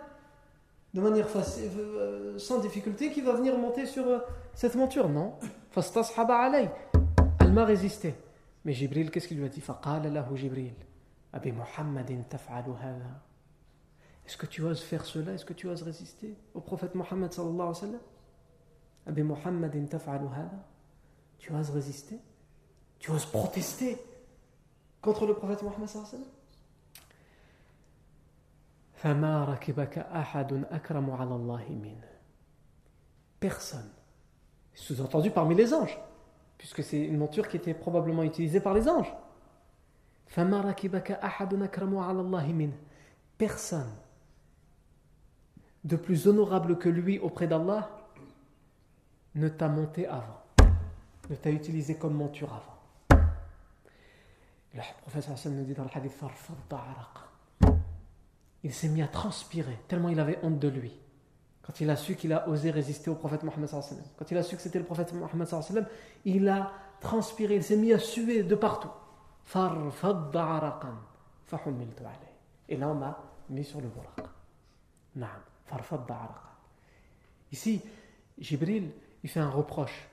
[0.93, 4.19] de manière facile, euh, sans difficulté, qui va venir monter sur euh,
[4.53, 5.09] cette monture.
[5.09, 5.33] Non.
[7.39, 8.15] Elle m'a résisté.
[8.63, 9.61] Mais Jibril, qu'est-ce qu'il lui a dit?
[14.27, 15.31] Est-ce que tu oses faire cela?
[15.33, 17.99] Est-ce que tu oses résister au prophète Mohammed sallallahu alayhi wa sallam?
[21.39, 22.19] Tu oses résister?
[22.99, 23.97] Tu oses protester
[25.01, 26.29] contre le prophète Mohammed sallallahu alayhi wa
[28.99, 29.57] sallam?
[33.39, 33.89] Personne.
[34.73, 35.97] Sous-entendu parmi les anges,
[36.57, 39.15] puisque c'est une monture qui était probablement utilisée par les anges.
[43.37, 43.87] Personne
[45.83, 47.89] de plus honorable que lui auprès d'Allah
[49.35, 50.41] ne t'a monté avant,
[51.29, 53.21] ne t'a utilisé comme monture avant.
[54.73, 56.23] Le professeur Hassan nous dit dans le hadith
[58.63, 60.91] il s'est mis à transpirer, tellement il avait honte de lui.
[61.61, 63.69] Quand il a su qu'il a osé résister au prophète Mohammed
[64.17, 65.87] quand il a su que c'était le prophète Mohammed
[66.25, 68.89] il a transpiré, il s'est mis à suer de partout.
[72.69, 75.47] Et là, on m'a mis sur le buraq.
[77.51, 77.81] Ici,
[78.37, 78.91] Jibril,
[79.23, 80.07] il fait un reproche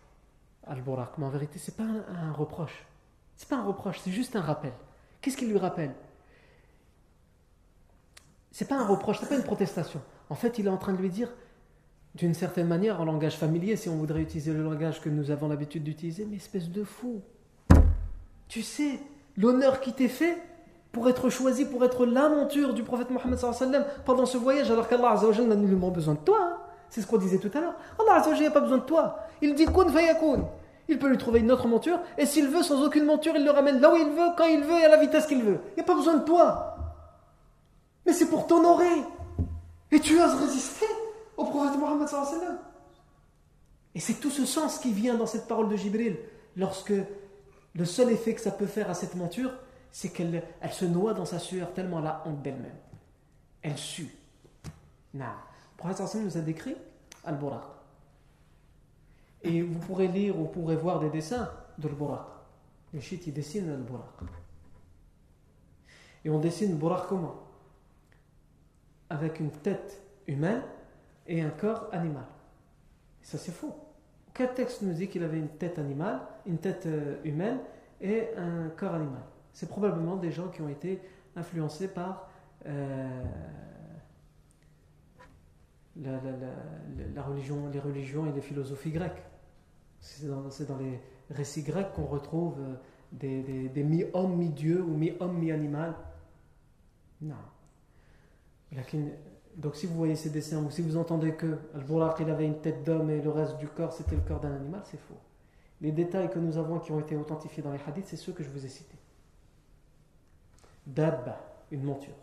[0.67, 1.19] à al-Buraq.
[1.19, 2.87] Mais en vérité, ce n'est pas un, un reproche.
[3.37, 4.73] Ce n'est pas un reproche, c'est juste un rappel.
[5.21, 5.95] Qu'est-ce qu'il lui rappelle?
[8.53, 10.01] C'est pas un reproche, c'est pas une protestation.
[10.31, 11.28] En fait, il est en train de lui dire,
[12.14, 15.49] d'une certaine manière, en langage familier, si on voudrait utiliser le langage que nous avons
[15.49, 17.22] l'habitude d'utiliser, mais espèce de fou.
[18.47, 19.01] Tu sais,
[19.37, 20.41] l'honneur qui t'est fait
[20.95, 23.38] pour être choisi, pour être la monture du prophète Mohammed
[24.07, 26.38] pendant ce voyage, alors qu'Allah n'a nullement besoin de toi.
[26.40, 26.57] Hein.
[26.88, 27.74] C'est ce qu'on disait tout à l'heure.
[27.99, 29.18] Allah n'a pas besoin de toi.
[29.42, 30.45] Il dit kun fayakun.
[30.88, 33.51] Il peut lui trouver une autre monture, et s'il veut, sans aucune monture, il le
[33.51, 35.59] ramène là où il veut, quand il veut et à la vitesse qu'il veut.
[35.72, 36.76] Il n'y a pas besoin de toi.
[38.07, 39.03] Mais c'est pour t'honorer.
[39.90, 40.86] Et tu oses résister
[41.36, 42.09] au prophète Mohammed
[43.95, 46.18] Et c'est tout ce sens qui vient dans cette parole de Jibril,
[46.57, 46.92] lorsque
[47.74, 49.51] le seul effet que ça peut faire à cette monture,
[49.95, 52.74] c'est qu'elle elle se noie dans sa sueur tellement elle a honte d'elle-même.
[53.62, 54.12] Elle sue.
[55.14, 55.22] Le
[55.76, 56.74] prophète nous a décrit
[57.22, 57.62] Al-Buraq.
[59.42, 62.26] Et vous pourrez lire ou pourrez voir des dessins de l'Buraq.
[62.92, 64.09] Les chiites, ils dessinent le Buraq.
[66.24, 67.45] Et on dessine le Buraq comment?
[69.11, 70.62] Avec une tête humaine
[71.28, 72.26] et un corps animal.
[73.22, 73.76] ça, c'est faux.
[74.34, 77.61] Quel texte nous dit qu'il avait une tête animale, une tête euh, humaine
[78.01, 79.22] et un corps animal
[79.55, 81.00] C'est probablement des gens qui ont été
[81.36, 82.28] influencés par
[82.66, 83.24] euh,
[85.96, 89.22] la, religion, les religions et les philosophies grecques.
[90.00, 91.00] C'est dans, les
[91.30, 92.74] récits grecs qu'on retrouve euh,
[93.12, 95.94] des, mi-hommes, mi-dieux ou mi-homme, mi-animal.
[97.22, 97.36] Non.
[99.57, 102.82] Donc si vous voyez ces dessins ou si vous entendez que Al-Buraq avait une tête
[102.82, 105.14] d'homme et le reste du corps c'était le corps d'un animal, c'est faux.
[105.80, 108.42] Les détails que nous avons qui ont été authentifiés dans les hadiths, c'est ceux que
[108.42, 108.98] je vous ai cités.
[110.87, 111.39] Dabba,
[111.70, 112.14] une monture.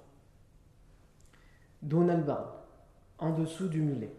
[1.81, 2.23] Dun
[3.17, 4.13] en dessous du mulet.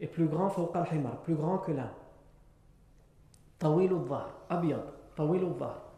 [0.00, 1.90] Et plus grand, plus grand que l'âne.
[3.58, 4.82] Tawil al-dhar, abiyad,
[5.14, 5.46] tawil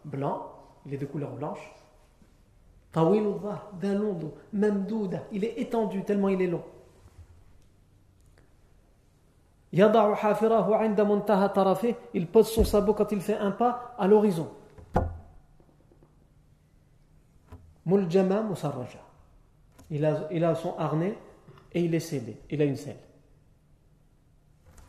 [0.05, 0.49] blanc,
[0.85, 1.73] il est de couleur blanche.
[2.91, 3.25] Tawil
[3.81, 6.65] d'un long dos, mamdouda, il est étendu tellement il est long.
[9.73, 9.89] Il
[12.27, 14.51] pose son sabot quand il fait un pas à l'horizon.
[17.85, 19.01] Muljama musarraja.
[19.91, 21.19] Il a, il a son harnais
[21.73, 22.97] et il est scellé, il a une selle.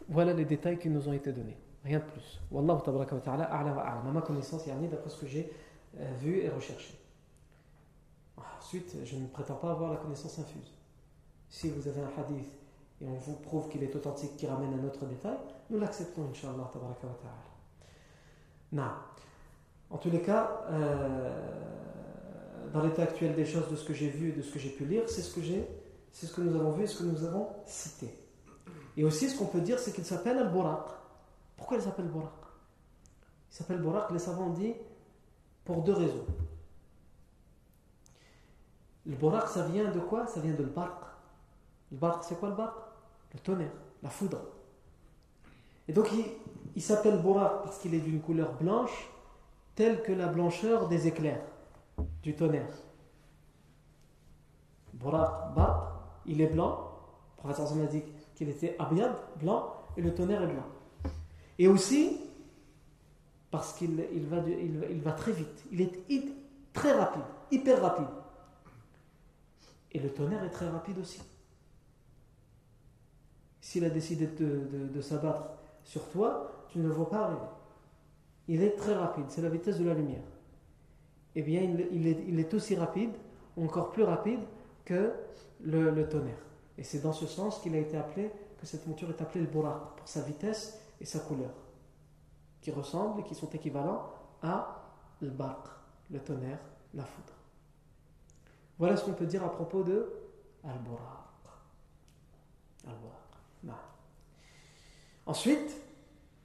[0.08, 2.40] Voilà les détails qui nous ont été donnés, rien de plus.
[2.52, 4.12] Wallahu tabaraka wa ta'ala a'la wa a'la.
[4.12, 5.52] ma connaissance, d'après ce que j'ai
[6.00, 6.94] euh, vu et recherché.
[8.38, 10.72] Ensuite, je ne prétends pas avoir la connaissance infuse.
[11.50, 12.52] Si vous avez un hadith
[13.02, 15.38] et on vous prouve qu'il est authentique, qui ramène un autre détail,
[15.70, 18.96] nous l'acceptons, inshallah tabaraka wa ta'ala.
[19.90, 21.83] En tous les cas, euh,
[22.72, 24.70] dans l'état actuel des choses, de ce que j'ai vu et de ce que j'ai
[24.70, 25.68] pu lire, c'est ce que j'ai
[26.14, 28.08] c'est ce que nous avons vu et ce que nous avons cité.
[28.96, 30.86] Et aussi, ce qu'on peut dire, c'est qu'il s'appelle Al-Buraq.
[31.58, 32.30] Pourquoi il s'appelle Buraq?
[33.52, 34.76] Il s'appelle Buraq, les savants disent,
[35.66, 36.26] pour deux raisons.
[39.08, 40.28] Le Buraq, ça vient de quoi?
[40.28, 41.04] Ça vient de l'Barq.
[41.92, 42.76] Le Barq, c'est quoi le Barq?
[43.34, 43.72] Le tonnerre,
[44.04, 44.42] la foudre.
[45.88, 46.26] Et donc, il,
[46.76, 49.10] il s'appelle Buraq parce qu'il est d'une couleur blanche,
[49.74, 51.42] telle que la blancheur des éclairs,
[52.22, 52.68] du tonnerre.
[56.26, 56.90] Il est blanc.
[57.38, 57.88] Le professeur a
[58.36, 60.66] qu'il était abiyad, blanc, et le tonnerre est blanc.
[61.60, 62.20] Et aussi,
[63.52, 64.26] parce qu'il il
[65.02, 65.66] va, très vite.
[65.72, 65.92] Il est
[66.74, 68.08] très rapide, hyper rapide.
[69.92, 71.22] Et le tonnerre est très rapide aussi.
[73.62, 75.52] S'il a décidé de, s'abattre
[75.84, 77.40] sur toi, tu ne le vois pas arriver.
[78.48, 80.24] Il est très rapide, c'est la vitesse de la lumière
[81.35, 83.11] Eh bien, il, est, il est aussi rapide,
[83.57, 84.41] encore plus rapide
[84.85, 85.13] que
[85.61, 86.43] le, tonnerre.
[86.77, 89.47] Et c'est dans ce sens qu'il a été appelé, que cette monture est appelée le
[89.47, 91.53] Buraq, pour sa vitesse et sa couleur,
[92.61, 94.11] qui ressemblent et qui sont équivalents
[94.43, 94.85] à
[95.21, 95.69] le Barq,
[96.11, 96.61] le tonnerre,
[96.95, 97.33] la foudre.
[98.79, 100.13] Voilà ce qu'on peut dire à propos de
[100.65, 101.01] Al-Buraq.
[102.87, 103.19] Al-Buraq.
[105.27, 105.77] Ensuite,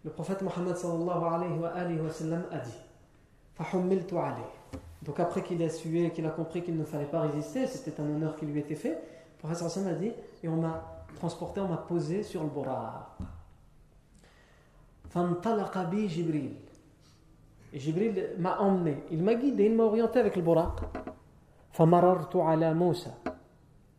[0.03, 1.23] le prophète Mohammed sallallahu
[1.71, 2.77] alayhi wa, sallam a dit
[3.55, 4.56] فَحُمِّلْتُ عَلَيْهِ
[5.01, 8.05] donc après qu'il a sué, qu'il a compris qu'il ne fallait pas résister, c'était un
[8.05, 10.11] honneur qui lui était fait, le professeur Hassan a dit,
[10.43, 13.03] et on m'a transporté, on m'a posé sur le Buraq.
[15.91, 16.51] bi Jibril.
[17.73, 20.79] Et Jibril m'a emmené, il m'a guidé, il m'a orienté avec le Buraq.
[21.77, 23.11] ala Moussa.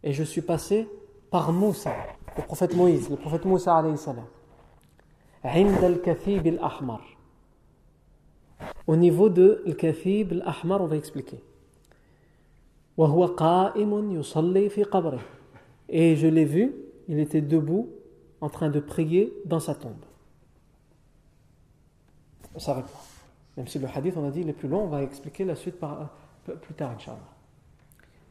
[0.02, 0.88] Et je suis passé
[1.30, 1.92] par Moussa,
[2.36, 4.26] le prophète Moïse, le prophète Moussa alayhi salam.
[5.44, 7.16] عند الكثيب الأحمر
[8.87, 11.41] au niveau de Al-Kathib Al-Ahmar, on va expliquer.
[15.89, 16.75] Et je l'ai vu,
[17.07, 17.89] il était debout
[18.41, 20.05] en train de prier dans sa tombe.
[22.55, 22.99] On s'arrête là.
[23.57, 25.55] Même si le hadith, on a dit, il est plus long, on va expliquer la
[25.55, 26.09] suite par,
[26.61, 27.19] plus tard, Inch'Allah.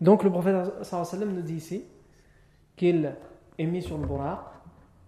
[0.00, 1.84] Donc le prophète sallam nous dit ici
[2.76, 3.14] qu'il
[3.58, 4.40] est mis sur le buraq.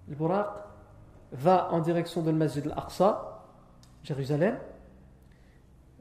[0.08, 0.48] Le buraq
[1.32, 3.44] va en direction de le masjid al-Aqsa,
[4.02, 4.58] Jérusalem,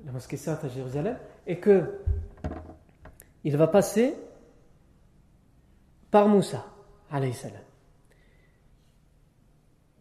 [0.05, 2.01] la mosquée sainte à Jérusalem, et que
[3.43, 4.15] il va passer
[6.11, 6.65] par Moussa,
[7.11, 7.61] alayhi salam.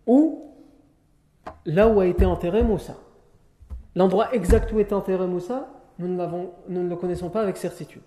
[0.06, 0.48] Ou
[1.66, 2.96] là où a été enterré Moussa.
[3.94, 5.68] L'endroit exact où est enterré Moussa,
[5.98, 8.02] nous ne, le connaissons pas avec certitude.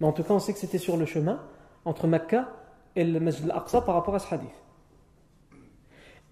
[0.00, 1.40] Mais en tout cas, on sait que c'était sur le chemin
[1.84, 2.48] entre Mecca
[2.94, 4.50] et le Masjid al-Aqsa par rapport à ce hadith.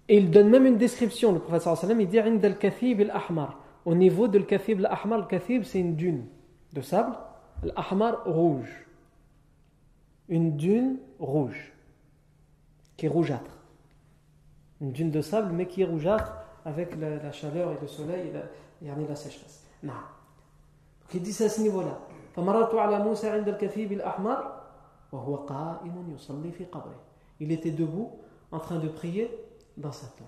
[0.07, 4.27] Et il donne même une description, le prophète sallam, il dit «al-kathib al-ahmar» au niveau
[4.27, 6.25] de l'Kathib, l'Ahmar, le Kathib, c'est une dune
[6.73, 7.15] de sable,
[7.63, 8.87] l'Ahmar rouge.
[10.27, 11.71] Une dune rouge,
[12.97, 13.51] qui est rougeâtre.
[14.81, 16.33] Une dune de sable, mais qui est rougeâtre
[16.65, 18.31] avec la, chaleur et le soleil
[18.81, 19.63] et la, sécheresse.
[19.83, 21.99] Donc il dit à ce niveau-là.
[27.39, 28.11] Il était debout
[28.51, 29.29] en train de prier
[29.77, 30.27] dans sa tombe.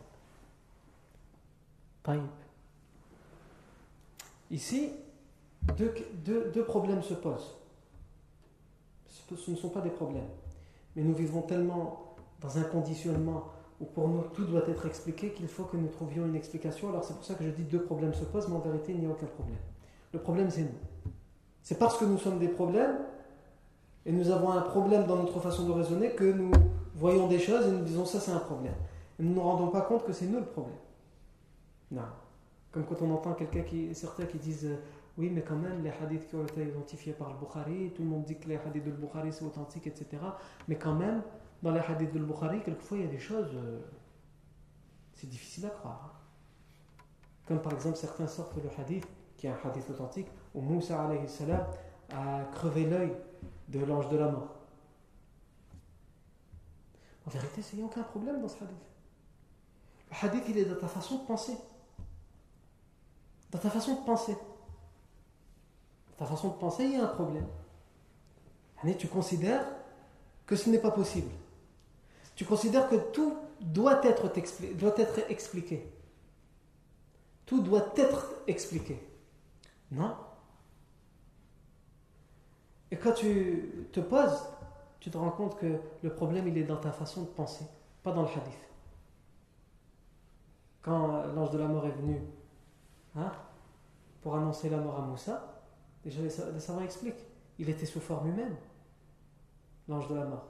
[4.52, 4.92] Ici,
[5.78, 5.94] deux,
[6.26, 7.56] deux, deux, problèmes se posent.
[9.08, 10.28] Ce ne sont pas des problèmes.
[10.96, 13.46] Mais nous vivons tellement dans un conditionnement
[13.80, 16.90] où pour nous tout doit être expliqué qu'il faut que nous trouvions une explication.
[16.90, 19.00] Alors c'est pour ça que je dis deux problèmes se posent, mais en vérité il
[19.00, 19.58] n'y a aucun problème.
[20.14, 21.12] Le problème c'est nous.
[21.62, 22.98] C'est parce que nous sommes des problèmes
[24.06, 26.52] et nous avons un problème dans notre façon de raisonner que nous
[26.96, 28.74] voyons des choses et nous disons ça c'est un problème.
[29.20, 30.78] Et nous ne nous rendons pas compte que c'est nous le problème.
[31.92, 32.04] Non.
[32.78, 34.78] Comme quand on entend quelqu'un qui, certains qui disent euh,
[35.18, 38.08] oui, mais quand même, les hadiths qui ont été identifiés par le Bukhari, tout le
[38.08, 40.06] monde dit que les hadiths de Bukhari c'est authentique, etc.
[40.68, 41.24] Mais quand même,
[41.64, 43.80] dans les hadiths de Bukhari, quelquefois il y a des choses, euh,
[45.16, 46.22] c'est difficile à croire.
[47.48, 49.08] Comme par exemple, certains sortent le hadith,
[49.38, 51.66] qui est un hadith authentique, où Moussa alayhi salam
[52.14, 53.12] a crevé l'œil
[53.70, 54.54] de l'ange de la mort.
[57.26, 58.78] En vérité, il n'y a aucun problème dans ce hadith.
[60.12, 61.58] Le hadith, il est dans ta façon de penser.
[63.52, 64.38] Dans ta façon de penser.
[66.10, 67.48] Dans ta façon de penser, il y a un problème.
[68.98, 69.66] Tu considères
[70.46, 71.32] que ce n'est pas possible.
[72.36, 74.32] Tu considères que tout doit être,
[74.76, 75.92] doit être expliqué.
[77.46, 79.02] Tout doit être expliqué.
[79.92, 80.16] Non.
[82.92, 84.46] Et quand tu te poses,
[85.00, 87.66] tu te rends compte que le problème, il est dans ta façon de penser,
[88.04, 88.70] pas dans le hadith.
[90.82, 92.22] Quand l'ange de la mort est venu
[93.18, 93.32] hein,
[94.22, 95.62] pour annoncer la mort à Moussa,
[96.04, 97.26] déjà les savants expliquent,
[97.60, 98.56] il était sous forme humaine,
[99.88, 100.46] l'ange de la mort.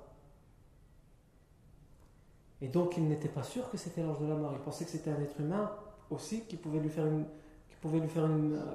[2.61, 4.91] Et donc il n'était pas sûr que c'était l'ange de la mort, il pensait que
[4.91, 5.71] c'était un être humain
[6.09, 7.25] aussi qui pouvait lui faire une,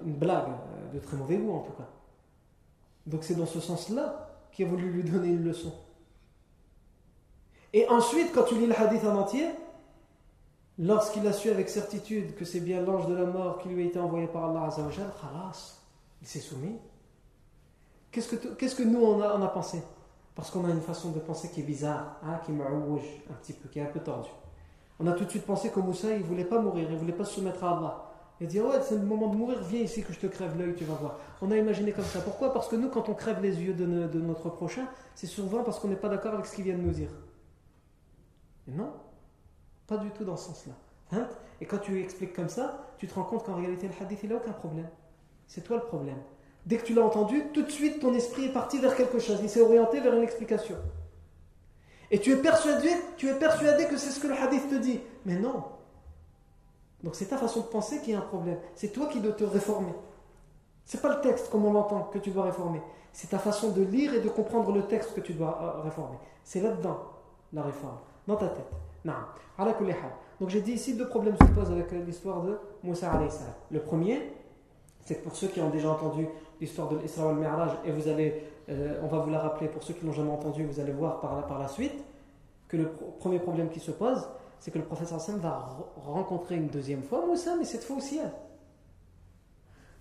[0.05, 1.89] une blague, euh, de très mauvais goût en tout cas.
[3.07, 5.73] Donc c'est dans ce sens-là qu'il a voulu lui donner une leçon.
[7.73, 9.49] Et ensuite, quand tu lis le hadith en entier,
[10.79, 13.87] lorsqu'il a su avec certitude que c'est bien l'ange de la mort qui lui a
[13.87, 15.79] été envoyé par Allah Azzawajal, khalas,
[16.21, 16.79] il s'est soumis.
[18.11, 19.83] Qu'est-ce que, que nous on a, a pensé?
[20.35, 23.35] Parce qu'on a une façon de penser qui est bizarre, hein, qui me rouge un
[23.35, 24.31] petit peu, qui est un peu tordue.
[24.99, 26.99] On a tout de suite pensé que Moussa, il ne voulait pas mourir, il ne
[26.99, 28.13] voulait pas se soumettre à Allah.
[28.41, 30.75] Il dit, ouais, c'est le moment de mourir, viens ici que je te crève l'œil,
[30.75, 31.19] tu vas voir.
[31.41, 32.21] On a imaginé comme ça.
[32.21, 32.53] Pourquoi?
[32.53, 35.89] Parce que nous, quand on crève les yeux de, notre prochain, c'est souvent parce qu'on
[35.89, 37.11] n'est pas d'accord avec ce qu'il vient de nous dire.
[38.67, 38.93] Et non,
[39.93, 40.75] pas du tout dans ce sens-là.
[41.13, 41.29] Hein
[41.61, 44.31] Et quand tu expliques comme ça, tu te rends compte qu'en réalité, le hadith, il
[44.31, 44.89] n'a aucun problème.
[45.47, 46.19] C'est toi le problème.
[46.65, 49.39] Dès que tu l'as entendu, tout de suite, ton esprit est parti vers quelque chose.
[49.43, 50.77] Il s'est orienté vers une explication.
[52.11, 55.01] Et tu es persuadé, tu es persuadé que c'est ce que le hadith te dit.
[55.25, 55.65] Mais non,
[57.03, 58.59] donc c'est ta façon de penser qui est un problème.
[58.75, 59.95] C'est toi qui dois te réformer.
[60.85, 62.81] C'est pas le texte comme on l'entend que tu dois réformer.
[63.13, 66.17] C'est ta façon de lire et de comprendre le texte que tu dois euh, réformer.
[66.45, 66.99] C'est là-dedans
[67.53, 68.73] la réforme, dans ta tête.
[69.05, 69.15] Non.
[70.41, 73.11] Donc j'ai dit ici deux problèmes se posent avec euh, l'histoire de Moussa
[73.71, 74.33] Le premier,
[75.05, 76.27] c'est que pour ceux qui ont déjà entendu
[76.61, 79.95] l'histoire de l'Isra al-Mi'raj, et vous allez, euh, on va vous la rappeler pour ceux
[79.95, 82.05] qui l'ont jamais entendu, vous allez voir par la, par la suite,
[82.69, 82.89] que le
[83.19, 84.27] premier problème qui se pose,
[84.59, 88.31] c'est que le professeur va rencontrer une deuxième fois Moussa, mais cette fois au ciel.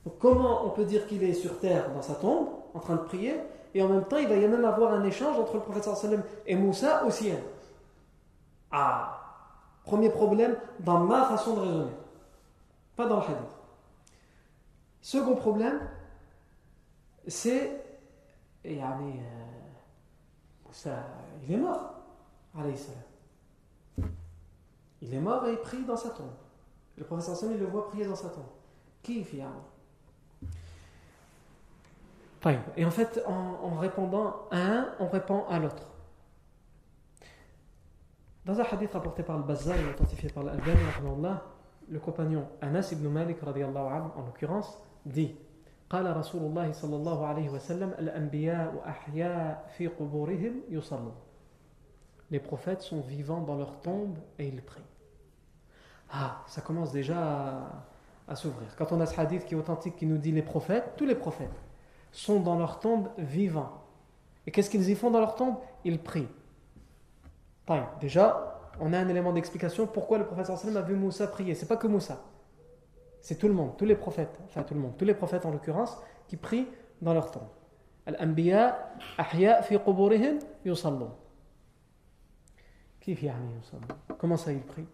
[0.05, 3.01] Donc comment on peut dire qu'il est sur terre dans sa tombe, en train de
[3.01, 3.35] prier,
[3.73, 5.97] et en même temps il va y même avoir un échange entre le professeur
[6.47, 7.37] et Moussa au ciel
[8.71, 9.17] Ah
[9.83, 11.91] Premier problème dans ma façon de raisonner,
[12.95, 13.57] pas dans le hadith.
[15.01, 15.79] Second problème,
[17.27, 17.83] c'est.
[18.63, 18.87] Et euh,
[21.43, 21.95] il est mort,
[22.57, 22.77] alayhi.
[25.01, 26.29] Il est mort et il prie dans sa tombe.
[26.97, 28.45] Le professeur Sam, il le voit prier dans sa tombe.
[29.01, 29.43] Qui fait
[32.77, 35.87] Et en fait, en, répondant à un, on répond à l'autre.
[38.44, 40.78] Dans un hadith rapporté par le Bazzar et authentifié par l'Albani,
[41.88, 45.34] le compagnon Anas ibn Malik, en l'occurrence, dit
[45.90, 51.14] قال رسول الله صلى الله عليه وسلم الأنبياء أحياء في قبورهم يصلون
[52.30, 54.82] Les prophètes sont vivants dans leur tombe et ils prient.
[56.10, 57.70] Ah, ça commence déjà
[58.26, 58.74] à, s'ouvrir.
[58.76, 61.14] Quand on a ce hadith qui est authentique, qui nous dit les prophètes, tous les
[61.14, 61.54] prophètes
[62.10, 63.80] sont dans leur tombe vivants.
[64.44, 65.54] Et qu'est-ce qu'ils y font dans leur tombe
[65.84, 66.26] Ils prient.
[67.99, 71.55] Déjà, on a un élément d'explication pourquoi le prophète sallam a vu Moussa prier.
[71.55, 72.21] C'est pas que Moussa.
[73.21, 75.51] C'est tout le monde, tous les prophètes, enfin tout le monde, tous les prophètes en
[75.51, 75.97] l'occurrence,
[76.27, 76.67] qui prient
[77.01, 77.47] dans leur tombe.
[78.07, 81.11] Al-anbiya ahya fi quburihim yusallun.
[84.17, 84.87] Comment ça ils prient?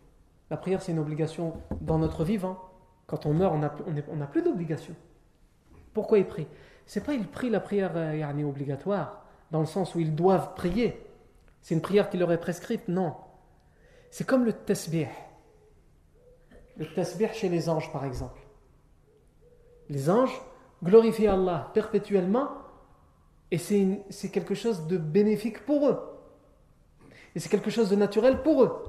[0.50, 2.58] La prière, c'est une obligation dans notre vivant.
[3.06, 4.96] Quand on meurt, on n'a plus d'obligation.
[5.94, 6.48] Pourquoi ils prient?
[6.86, 11.06] C'est pas ils prient la prière euh, obligatoire, dans le sens où ils doivent prier.
[11.68, 13.14] C'est une prière qui leur est prescrite Non.
[14.10, 15.10] C'est comme le tasbih.
[16.78, 18.40] Le tasbih chez les anges, par exemple.
[19.90, 20.42] Les anges
[20.82, 22.52] glorifient Allah perpétuellement
[23.52, 26.00] et c'est quelque chose de bénéfique pour eux.
[27.36, 28.84] Et c'est quelque chose de naturel pour eux.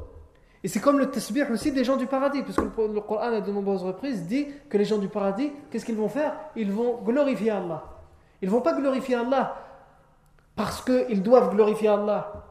[0.63, 3.51] Et c'est comme le tasbih aussi des gens du paradis, puisque le Coran à de
[3.51, 6.37] nombreuses reprises dit que les gens du paradis, qu'est-ce qu'ils vont faire?
[6.55, 7.83] Ils vont glorifier Allah.
[8.41, 9.57] Ils ne vont pas glorifier Allah
[10.55, 12.45] parce qu'ils doivent glorifier Allah.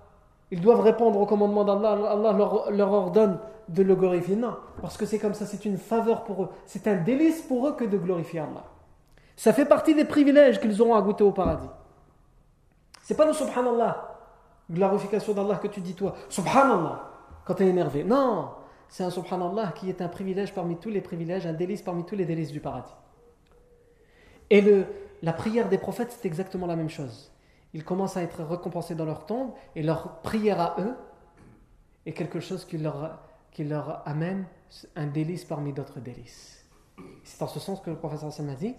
[0.51, 2.11] Ils doivent répondre au commandement d'Allah.
[2.11, 2.31] Allah
[2.71, 4.35] leur, ordonne de le glorifier.
[4.35, 6.49] Non, parce que c'est comme ça, c'est une faveur pour eux.
[6.65, 8.63] C'est un délice pour eux que de glorifier Allah.
[9.35, 11.69] Ça fait partie des privilèges qu'ils auront à goûter au paradis.
[13.03, 14.17] C'est pas le subhanallah,
[14.71, 16.15] glorification d'Allah que tu dis toi.
[16.29, 17.09] Subhanallah,
[17.45, 18.03] quand tu es énervé.
[18.03, 18.49] Non,
[18.89, 22.15] c'est un subhanallah qui est un privilège parmi tous les privilèges, un délice parmi tous
[22.15, 22.93] les délices du paradis.
[24.49, 24.85] Et le,
[25.21, 27.31] la prière des prophètes, c'est exactement la même chose.
[27.73, 30.95] Ils commencent à être récompensés dans leur tombe et leur prière à eux
[32.05, 33.19] est quelque chose qui leur,
[33.51, 34.45] qui leur amène
[34.95, 36.65] un délice parmi d'autres délices.
[37.23, 38.75] C'est en ce sens que le professeur Hassan a dit.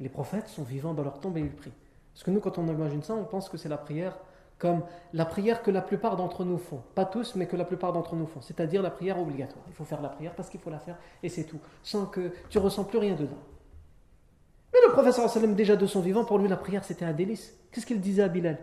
[0.00, 1.72] Les prophètes sont vivants dans leur tombe et ils prient.
[2.12, 4.16] Parce que nous, quand on imagine ça, on pense que c'est la prière
[4.58, 6.80] comme la prière que la plupart d'entre nous font.
[6.94, 8.40] Pas tous, mais que la plupart d'entre nous font.
[8.40, 9.64] C'est-à-dire la prière obligatoire.
[9.68, 11.58] Il faut faire la prière parce qu'il faut la faire et c'est tout.
[11.82, 13.36] Sans que tu ressens plus rien dedans.
[14.74, 17.56] Mais le professeur sallam, déjà de son vivant, pour lui, la prière, c'était un délice.
[17.70, 18.58] Qu'est-ce qu'il disait à Bilal?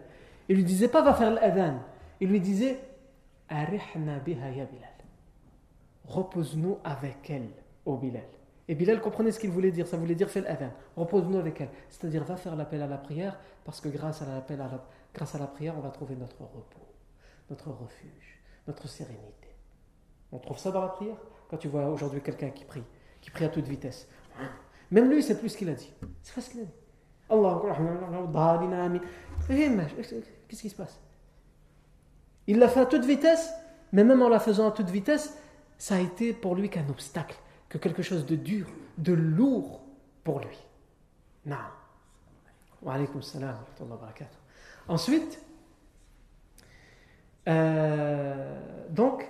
[0.50, 1.80] Il lui disait pas va faire l'adhan.
[2.20, 2.78] Il lui disait
[3.48, 4.90] Arihna biha ya Bilal.
[6.06, 7.48] Repose-nous avec elle,
[7.86, 8.28] ô Bilal.
[8.68, 9.88] Et Bilal comprenait ce qu'il voulait dire.
[9.88, 10.72] Ça voulait dire fais l'adhan.
[10.98, 11.70] Repose-nous avec elle.
[11.90, 15.36] C'est-à-dire va faire l'appel à la prière parce que grâce à l'appel à la, grâce
[15.36, 16.88] à la prière, on va trouver notre repos,
[17.50, 19.56] notre refuge, notre sérénité.
[20.34, 21.18] On trouve ça dans la prière?
[21.50, 22.84] Quand tu vois aujourd'hui quelqu'un qui prie,
[23.22, 24.08] qui prie à toute vitesse.
[24.92, 25.92] Même lui, c'est plus ce qu'il a dit.
[26.22, 26.72] C'est pas ce qu'il a dit.
[27.30, 27.62] Allah,
[30.48, 31.00] qu'est-ce qui se passe?
[32.48, 33.52] Il l'a fait à toute vitesse,
[33.94, 35.38] mais même en la faisant à toute vitesse,
[35.78, 37.38] ça a été pour lui qu'un obstacle
[37.70, 38.68] que quelque chose de dur,
[38.98, 39.82] de lourd
[40.26, 40.60] pour lui.
[41.46, 41.56] Non.
[42.82, 44.38] Wa alaykum salam wa barakatuh.
[44.90, 45.42] Ensuite,
[47.48, 49.26] euh, donc,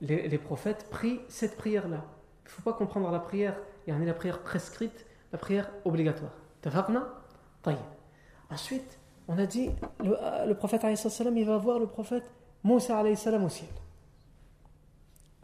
[0.00, 2.04] les, les, prophètes prient cette prière-là.
[2.44, 3.56] Il ne faut pas comprendre la prière,
[3.90, 6.32] a la prière prescrite, la prière obligatoire.
[8.50, 9.70] Ensuite, on a dit,
[10.00, 12.34] le, euh, prophète il va voir le prophète
[12.64, 13.14] Moussa au
[13.48, 13.68] ciel.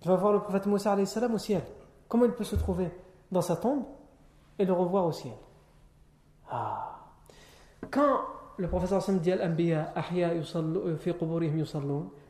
[0.02, 1.62] Il va voir le prophète Moussa au ciel.
[2.08, 2.90] Comment il peut se trouver
[3.30, 3.84] dans sa tombe
[4.58, 5.34] et le revoir au ciel?
[6.50, 7.00] Ah.
[7.90, 8.20] Quand
[8.58, 9.92] le professeur Hassan dit Al-Anbiya,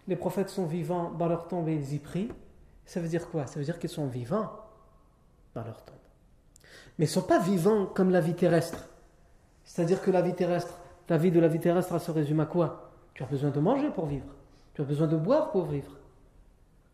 [0.09, 2.31] les prophètes sont vivants dans leur tombe et ils y prient,
[2.85, 3.47] ça veut dire quoi?
[3.47, 4.51] Ça veut dire qu'ils sont vivants
[5.55, 5.97] dans leur tombe.
[6.99, 8.89] Mais ne sont pas vivants comme la vie terrestre.
[9.65, 12.47] C'est-à-dire que la vie terrestre, ta vie de la vie terrestre, elle se résume à
[12.47, 12.91] quoi?
[13.15, 14.27] Tu as besoin de manger pour vivre.
[14.75, 15.93] Tu as besoin de boire pour vivre.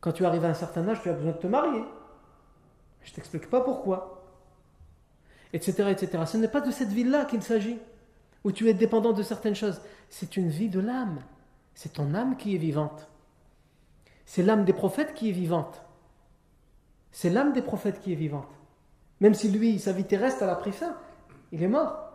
[0.01, 1.85] Quand tu arrives à un certain âge, tu as besoin de te marier.
[3.03, 4.25] Je t'explique pas pourquoi.
[5.53, 5.91] Etc.
[5.91, 6.25] etc.
[6.27, 7.79] Ce n'est pas de cette vie-là qu'il s'agit,
[8.45, 9.81] où tu es dépendant de certaines choses.
[10.09, 11.21] C'est une vie de l'âme.
[11.75, 13.09] C'est ton âme qui est vivante.
[14.27, 15.83] C'est l'âme des prophètes qui est vivante.
[17.11, 18.49] C'est l'âme des prophètes qui est vivante.
[19.23, 20.97] Même si lui, sa vie terrestre, elle a pris fin,
[21.53, 22.13] il est mort.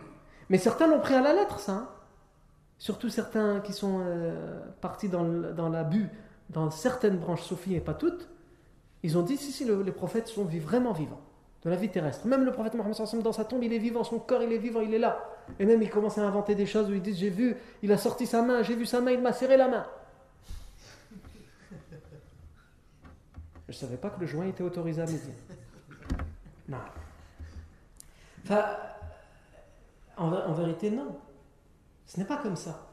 [0.50, 1.72] Mais certains l'ont pris à la lettre, ça.
[1.72, 1.90] Hein.
[2.78, 6.10] Surtout certains qui sont euh, partis dans, dans l'abus,
[6.50, 8.28] dans certaines branches soufis et pas toutes.
[9.04, 11.22] Ils ont dit, si, si, les prophètes sont vraiment vivants,
[11.64, 12.28] de la vie terrestre.
[12.28, 14.82] Même le prophète Mohammed dans sa tombe, il est vivant, son corps, il est vivant,
[14.82, 15.24] il est là.
[15.60, 17.98] Et même, il commence à inventer des choses où il dit, j'ai vu, il a
[17.98, 19.86] sorti sa main, j'ai vu sa main, il m'a serré la main.
[23.70, 25.32] Je ne savais pas que le joint était autorisé à midi.
[26.68, 26.78] Non.
[30.18, 31.18] En, vérité, non.
[32.06, 32.88] Ce n'est pas comme ça.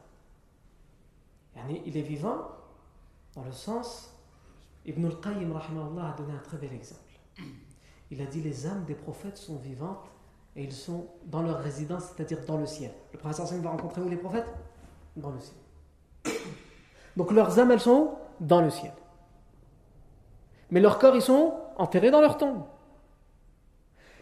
[1.69, 2.49] Il est vivant
[3.35, 4.15] dans le sens
[4.85, 7.01] Ibn al-Qayyim a donné un très bel exemple.
[8.11, 10.11] Il a dit les âmes des prophètes sont vivantes
[10.55, 12.91] et ils sont dans leur résidence, c'est-à-dire dans le ciel.
[13.11, 14.47] Le prophète va rencontrer où les prophètes?
[15.15, 16.35] Dans le ciel.
[17.17, 18.93] Donc leurs âmes, elles sont Dans le ciel.
[20.71, 22.63] Mais leurs corps, ils sont enterrés dans leur tombe.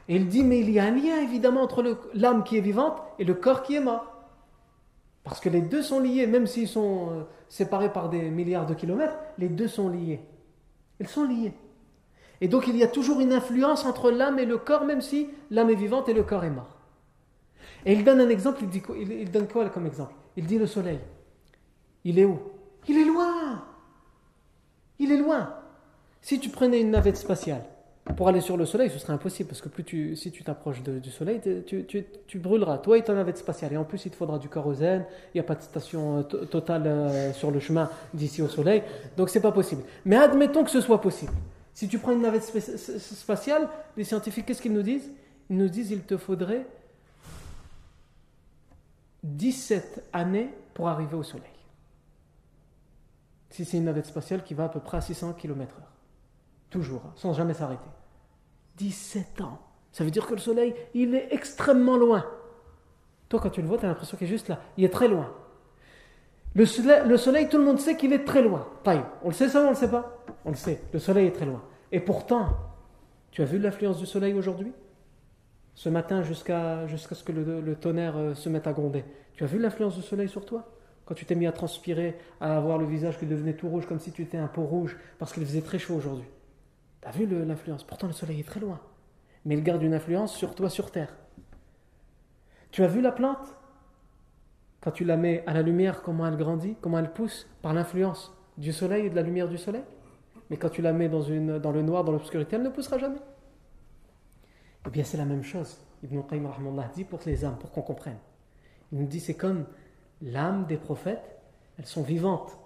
[0.08, 1.84] Et il dit, mais il y a un lien évidemment entre
[2.14, 4.14] l'âme qui est vivante et le corps qui est mort.
[5.24, 8.74] Parce que les deux sont liés, même s'ils sont euh, séparés par des milliards de
[8.74, 10.20] kilomètres, les deux sont liés.
[11.00, 11.54] Ils sont liés.
[12.42, 15.30] Et donc il y a toujours une influence entre l'âme et le corps, même si
[15.50, 16.78] l'âme est vivante et le corps est mort.
[17.86, 20.14] Et il donne un exemple, il, dit, il donne quoi comme exemple?
[20.36, 21.00] Il dit le soleil.
[22.04, 22.40] Il est où?
[22.88, 23.64] Il est loin.
[25.00, 25.54] Il est loin.
[26.22, 27.64] Si tu prenais une navette spatiale
[28.18, 30.84] pour aller sur le soleil, ce serait impossible parce que plus tu, si tu t'approches
[30.84, 33.72] du soleil, tu, tu, tu, brûleras, toi et ton navette spatiale.
[33.74, 36.24] Et en plus, il te faudra du kérosène, il n'y a pas de station euh,
[36.24, 38.84] totale euh, sur le chemin d'ici au soleil,
[39.16, 39.84] donc c'est pas possible.
[40.04, 41.32] Mais admettons que ce soit possible.
[41.74, 45.10] Si tu prends une navette spatiale, les scientifiques, qu'est-ce qu'ils nous disent?
[45.50, 46.68] Ils nous disent qu'il te faudrait
[49.24, 51.48] 17 années pour arriver au soleil.
[53.50, 55.93] Si c'est une navette spatiale qui va à peu près à 600 km/h.
[56.74, 57.88] Toujours, hein, sans jamais s'arrêter.
[58.78, 59.60] 17 ans.
[59.92, 62.26] Ça veut dire que le soleil, il est extrêmement loin.
[63.30, 64.60] Toi, quand tu le vois, tu as l'impression qu'il est juste là.
[64.76, 65.32] Il est très loin.
[66.56, 68.68] Le soleil, tout le monde sait qu'il est très loin.
[69.24, 70.18] On le sait ça ou on le sait pas?
[70.46, 70.82] On le sait.
[70.92, 71.62] Le soleil est très loin.
[71.92, 72.50] Et pourtant,
[73.30, 74.74] tu as vu l'influence du soleil aujourd'hui?
[75.76, 79.06] Ce matin, jusqu'à jusqu'à ce que le, tonnerre euh, se mette à gronder.
[79.36, 80.68] Tu as vu l'influence du soleil sur toi?
[81.06, 84.00] Quand tu t'es mis à transpirer, à avoir le visage qui devenait tout rouge, comme
[84.00, 86.28] si tu étais un peau rouge, parce qu'il faisait très chaud aujourd'hui.
[87.04, 87.84] Tu as vu l'influence?
[87.84, 88.80] Pourtant, le soleil est très loin.
[89.44, 91.14] Mais il garde une influence sur toi, sur terre.
[92.72, 93.46] Tu as vu la plante?
[94.80, 97.46] Quand tu la mets à la lumière, comment elle grandit, comment elle pousse?
[97.62, 99.84] Par l'influence du soleil et de la lumière du soleil?
[100.50, 102.98] Mais quand tu la mets dans, une, dans le noir, dans l'obscurité, elle ne poussera
[102.98, 103.20] jamais.
[104.88, 105.78] Eh bien, c'est la même chose.
[106.04, 106.50] Ibn Qayyim
[106.96, 108.18] dit pour les âmes, pour qu'on comprenne.
[108.94, 109.66] Il nous dit c'est comme
[110.22, 111.42] l'âme des prophètes,
[111.78, 112.58] elles sont vivantes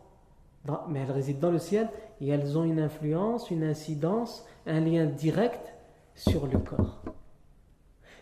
[0.90, 1.90] mais elles résident dans le ciel
[2.22, 5.74] et elles ont une influence, une incidence, un lien direct
[6.16, 7.02] sur le corps.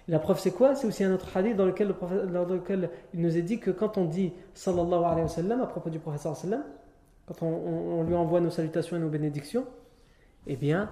[0.08, 0.76] la preuve, c'est quoi?
[0.76, 1.96] C'est aussi un autre hadith dans lequel,
[2.32, 5.66] dans lequel il nous est dit que quand on dit sallallahu alayhi wa sallam à
[5.68, 6.64] propos du prophète sallam,
[7.26, 9.66] quand on, lui envoie nos salutations et nos bénédictions,
[10.46, 10.92] eh bien,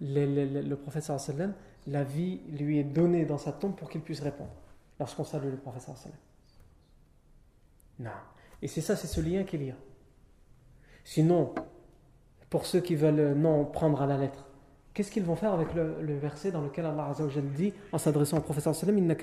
[0.00, 1.54] le, le, prophète sallam,
[1.88, 4.52] la vie lui est donnée dans sa tombe pour qu'il puisse répondre
[5.00, 6.18] lorsqu'on salue le prophète sallam.
[7.98, 8.10] Non.
[8.60, 9.74] Et c'est ça, c'est ce lien qu'il y a.
[11.04, 11.54] Sinon,
[12.50, 14.46] pour ceux qui veulent non prendre à la lettre,
[14.94, 17.12] qu'est-ce qu'ils vont faire avec le, verset dans lequel Allah
[17.56, 19.14] dit, en s'adressant au professeur sallam,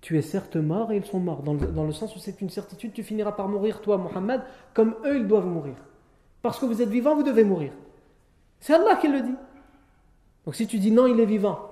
[0.00, 2.92] Tu es certes mort et ils sont morts, dans le, sens où c'est une certitude,
[2.92, 4.42] tu finiras par mourir, toi, Muhammad,
[4.74, 5.76] comme eux, ils doivent mourir.
[6.42, 7.72] Parce que vous êtes vivant, vous devez mourir.
[8.60, 9.34] C'est Allah qui le dit.
[10.44, 11.70] Donc si tu dis non, il est vivant,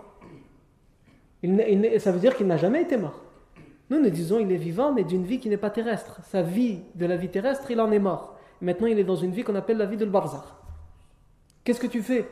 [1.43, 3.23] ça veut dire qu'il n'a jamais été mort.
[3.91, 6.21] Nous, nous disons il est vivant, mais d'une vie qui n'est pas terrestre.
[6.25, 8.37] Sa vie de la vie terrestre, il en est mort.
[8.61, 10.45] Maintenant, il est dans une vie qu'on appelle la vie de barzakh.
[11.65, 12.27] Qu'est-ce que tu fais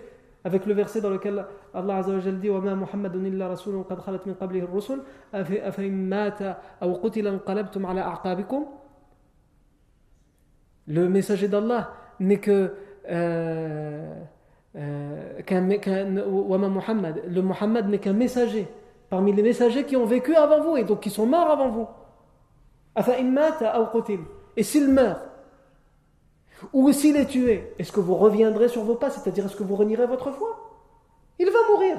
[0.44, 1.44] avec le verset dans lequel
[1.74, 5.02] Allah Azza wa dit ma Muhammadun illa rasulun qad khalat min qablihi ar-rusul
[5.32, 8.64] afa mata aw qutila anqalabtum ala a'qabikum
[10.86, 11.90] Le messager d'Allah
[12.20, 12.72] n'est que
[13.10, 14.14] euh,
[14.76, 18.68] euh, ma Muhammad, le Muhammad n'est qu'un messager
[19.08, 21.86] parmi les messagers qui ont vécu avant vous et donc qui sont morts avant vous.
[24.56, 25.20] Et s'il meurt,
[26.72, 29.76] ou s'il est tué, est-ce que vous reviendrez sur vos pas C'est-à-dire, est-ce que vous
[29.76, 30.80] renierez votre foi?
[31.38, 31.98] Il va mourir.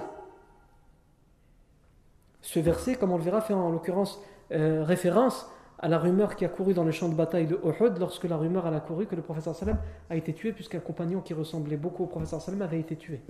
[2.42, 4.20] Ce verset, comme on le verra, fait en l'occurrence
[4.52, 8.00] euh, référence à la rumeur qui a couru dans le champ de bataille de Uhud
[8.00, 9.78] lorsque la rumeur a couru que le professeur Salem
[10.10, 13.22] a été tué puisqu'un compagnon qui ressemblait beaucoup au professeur Salem avait été tué.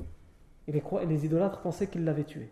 [0.67, 2.49] Et les, et les idolâtres pensaient qu'il l'avait tué.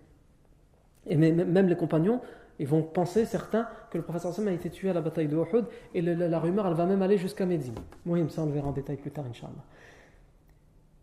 [1.08, 2.22] Et même les compagnons,
[2.60, 5.36] ils vont penser, certains, que le professeur Sam a été tué à la bataille de
[5.36, 7.76] Uhud, et la, rumeur, elle va même aller jusqu'à Médine.
[8.06, 9.54] Oui, ça on le verra en détail plus tard, Inch'Allah.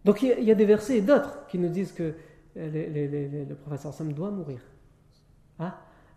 [0.05, 2.15] Donc il y, a des versets et d'autres qui nous disent que
[2.57, 4.61] le professeur Sam doit mourir.
[5.61, 5.75] Hein?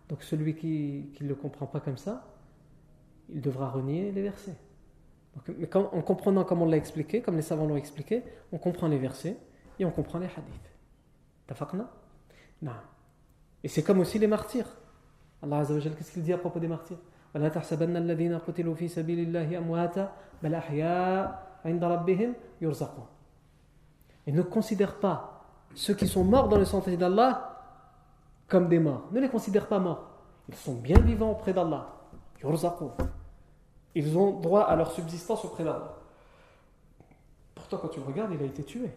[0.08, 2.26] Donc celui qui ne le comprend pas comme ça,
[3.28, 4.56] il devra renier les versets.
[5.56, 8.98] mais en comprenant comme on l'a expliqué, comme les savants l'ont expliqué, on comprend les
[8.98, 9.36] versets
[9.78, 10.72] et on comprend les hadiths.
[11.46, 11.88] Tafaqna?
[12.62, 12.72] Non.
[13.66, 14.68] Et c'est comme aussi les martyrs.
[15.42, 16.98] Allah Azza wa qu'est-ce qu'il dit à propos des martyrs?
[17.34, 17.38] Et
[24.32, 25.44] ne considère pas
[25.74, 27.60] ceux qui sont morts dans le sentier d'Allah
[28.46, 29.08] comme des morts.
[29.10, 30.10] Ne les considère pas morts.
[30.48, 31.88] Ils sont bien vivants auprès d'Allah.
[33.96, 35.96] Ils ont droit à leur subsistance auprès d'Allah.
[37.56, 38.92] Pourtant, quand tu le regardes, il a été tué.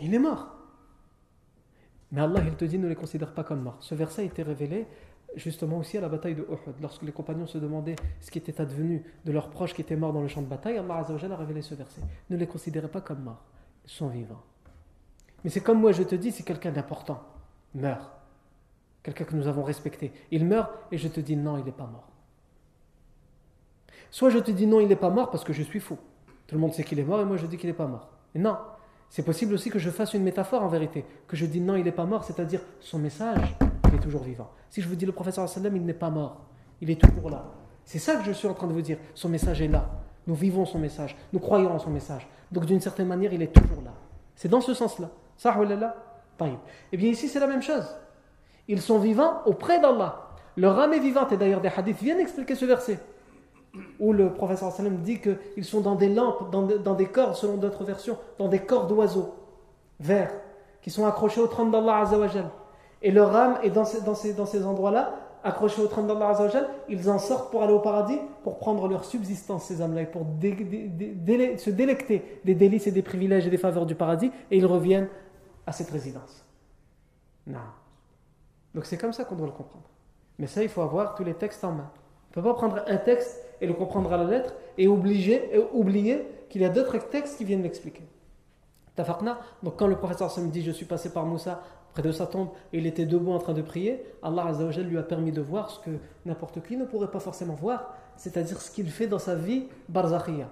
[0.00, 0.59] Il est mort.
[2.12, 3.76] Mais Allah, il te dit, ne les considère pas comme morts.
[3.80, 4.86] Ce verset a été révélé
[5.36, 6.74] justement aussi à la bataille de Uhud.
[6.80, 10.12] Lorsque les compagnons se demandaient ce qui était advenu de leurs proches qui étaient morts
[10.12, 12.00] dans le champ de bataille, Allah a révélé ce verset.
[12.30, 13.42] Ne les considérez pas comme morts.
[13.84, 14.42] Ils sont vivants.
[15.44, 17.22] Mais c'est comme moi, je te dis, si quelqu'un d'important
[17.74, 18.10] meurt,
[19.02, 21.86] quelqu'un que nous avons respecté, il meurt et je te dis non, il n'est pas
[21.86, 22.08] mort.
[24.10, 25.96] Soit je te dis non, il n'est pas mort parce que je suis fou.
[26.46, 28.10] Tout le monde sait qu'il est mort et moi je dis qu'il n'est pas mort.
[28.34, 28.56] Et non,
[29.10, 31.84] c'est possible aussi que je fasse une métaphore en vérité, que je dis non, il
[31.84, 33.56] n'est pas mort, c'est-à-dire son message,
[33.88, 34.50] il est toujours vivant.
[34.70, 36.46] Si je vous dis le professeur sallam, il n'est pas mort,
[36.80, 37.44] il est toujours là.
[37.84, 38.98] C'est ça que je suis en train de vous dire.
[39.14, 39.90] Son message est là.
[40.28, 41.16] Nous vivons son message.
[41.32, 42.28] Nous croyons en son message.
[42.52, 43.92] Donc d'une certaine manière, il est toujours là.
[44.36, 45.10] C'est dans ce sens-là.
[45.36, 45.96] Ça, là
[46.92, 47.96] Eh bien ici, c'est la même chose.
[48.68, 50.28] Ils sont vivants auprès d'Allah.
[50.56, 51.32] Leur âme est vivante.
[51.32, 53.00] Et d'ailleurs, des hadiths viennent expliquer ce verset.
[54.00, 57.84] Où le professeur sallam dit qu'ils sont dans des lampes, dans, des corps, selon d'autres
[57.84, 59.34] versions, dans des corps d'oiseaux
[60.00, 60.32] verts,
[60.82, 62.50] qui sont accrochés au trône d'Allah Azzawajal.
[63.02, 65.14] Et leur âme est dans ces, dans ces, dans ces endroits-là,
[65.44, 69.04] accrochés au trône d'Allah Azzawajal, ils en sortent pour aller au paradis, pour prendre leur
[69.04, 73.86] subsistance, ces âmes-là, et pour se délecter des délices et des privilèges et des faveurs
[73.86, 75.08] du paradis, et ils reviennent
[75.66, 76.44] à cette résidence.
[77.46, 77.60] Non.
[78.74, 79.88] Donc c'est comme ça qu'on doit le comprendre.
[80.38, 81.90] Mais ça, il faut avoir tous les textes en main.
[82.30, 85.50] On ne peut pas prendre un texte et le comprendre à la lettre et, obliger,
[85.72, 88.02] oublier qu'il y a d'autres textes qui viennent l'expliquer.
[89.62, 91.62] Donc quand le professeur me dit je suis passé par Moussa
[91.92, 95.02] près de sa tombe et il était debout en train de prier, Allah lui a
[95.02, 95.90] permis de voir ce que
[96.26, 100.48] n'importe qui ne pourrait pas forcément voir, c'est-à-dire ce qu'il fait dans sa vie barzakhiya,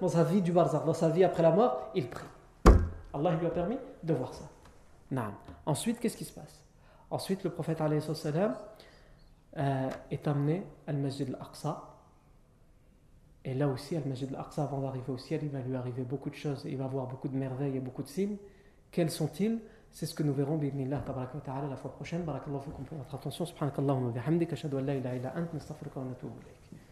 [0.00, 2.26] dans sa vie du barzakh, dans sa vie après la mort, il prie.
[3.14, 4.44] Allah lui a permis de voir ça.
[5.64, 6.62] Ensuite, qu'est-ce qui se passe?
[7.10, 7.80] Ensuite, le prophète
[9.58, 11.82] euh, est amené à Masjid al-Aqsa.
[13.44, 16.34] Et là aussi, Al-Masjid al-Aqsa, avant d'arriver au ciel, il va lui arriver beaucoup de
[16.34, 16.62] choses.
[16.64, 18.36] Il va voir beaucoup de merveilles et beaucoup de signes.
[18.90, 19.60] Quels sont-ils?
[19.92, 21.02] C'est ce que nous verrons, bi'idnillah,
[21.44, 22.22] ta'ala, la fois prochaine.
[22.22, 23.46] Barakallahu fikum pour votre attention.
[23.46, 24.52] Subhanakallahumma bihamdik.
[24.52, 25.54] Ashhadu an la ilaha illa ant.
[25.54, 26.85] Nastaghfiruka wa natubu ilayk.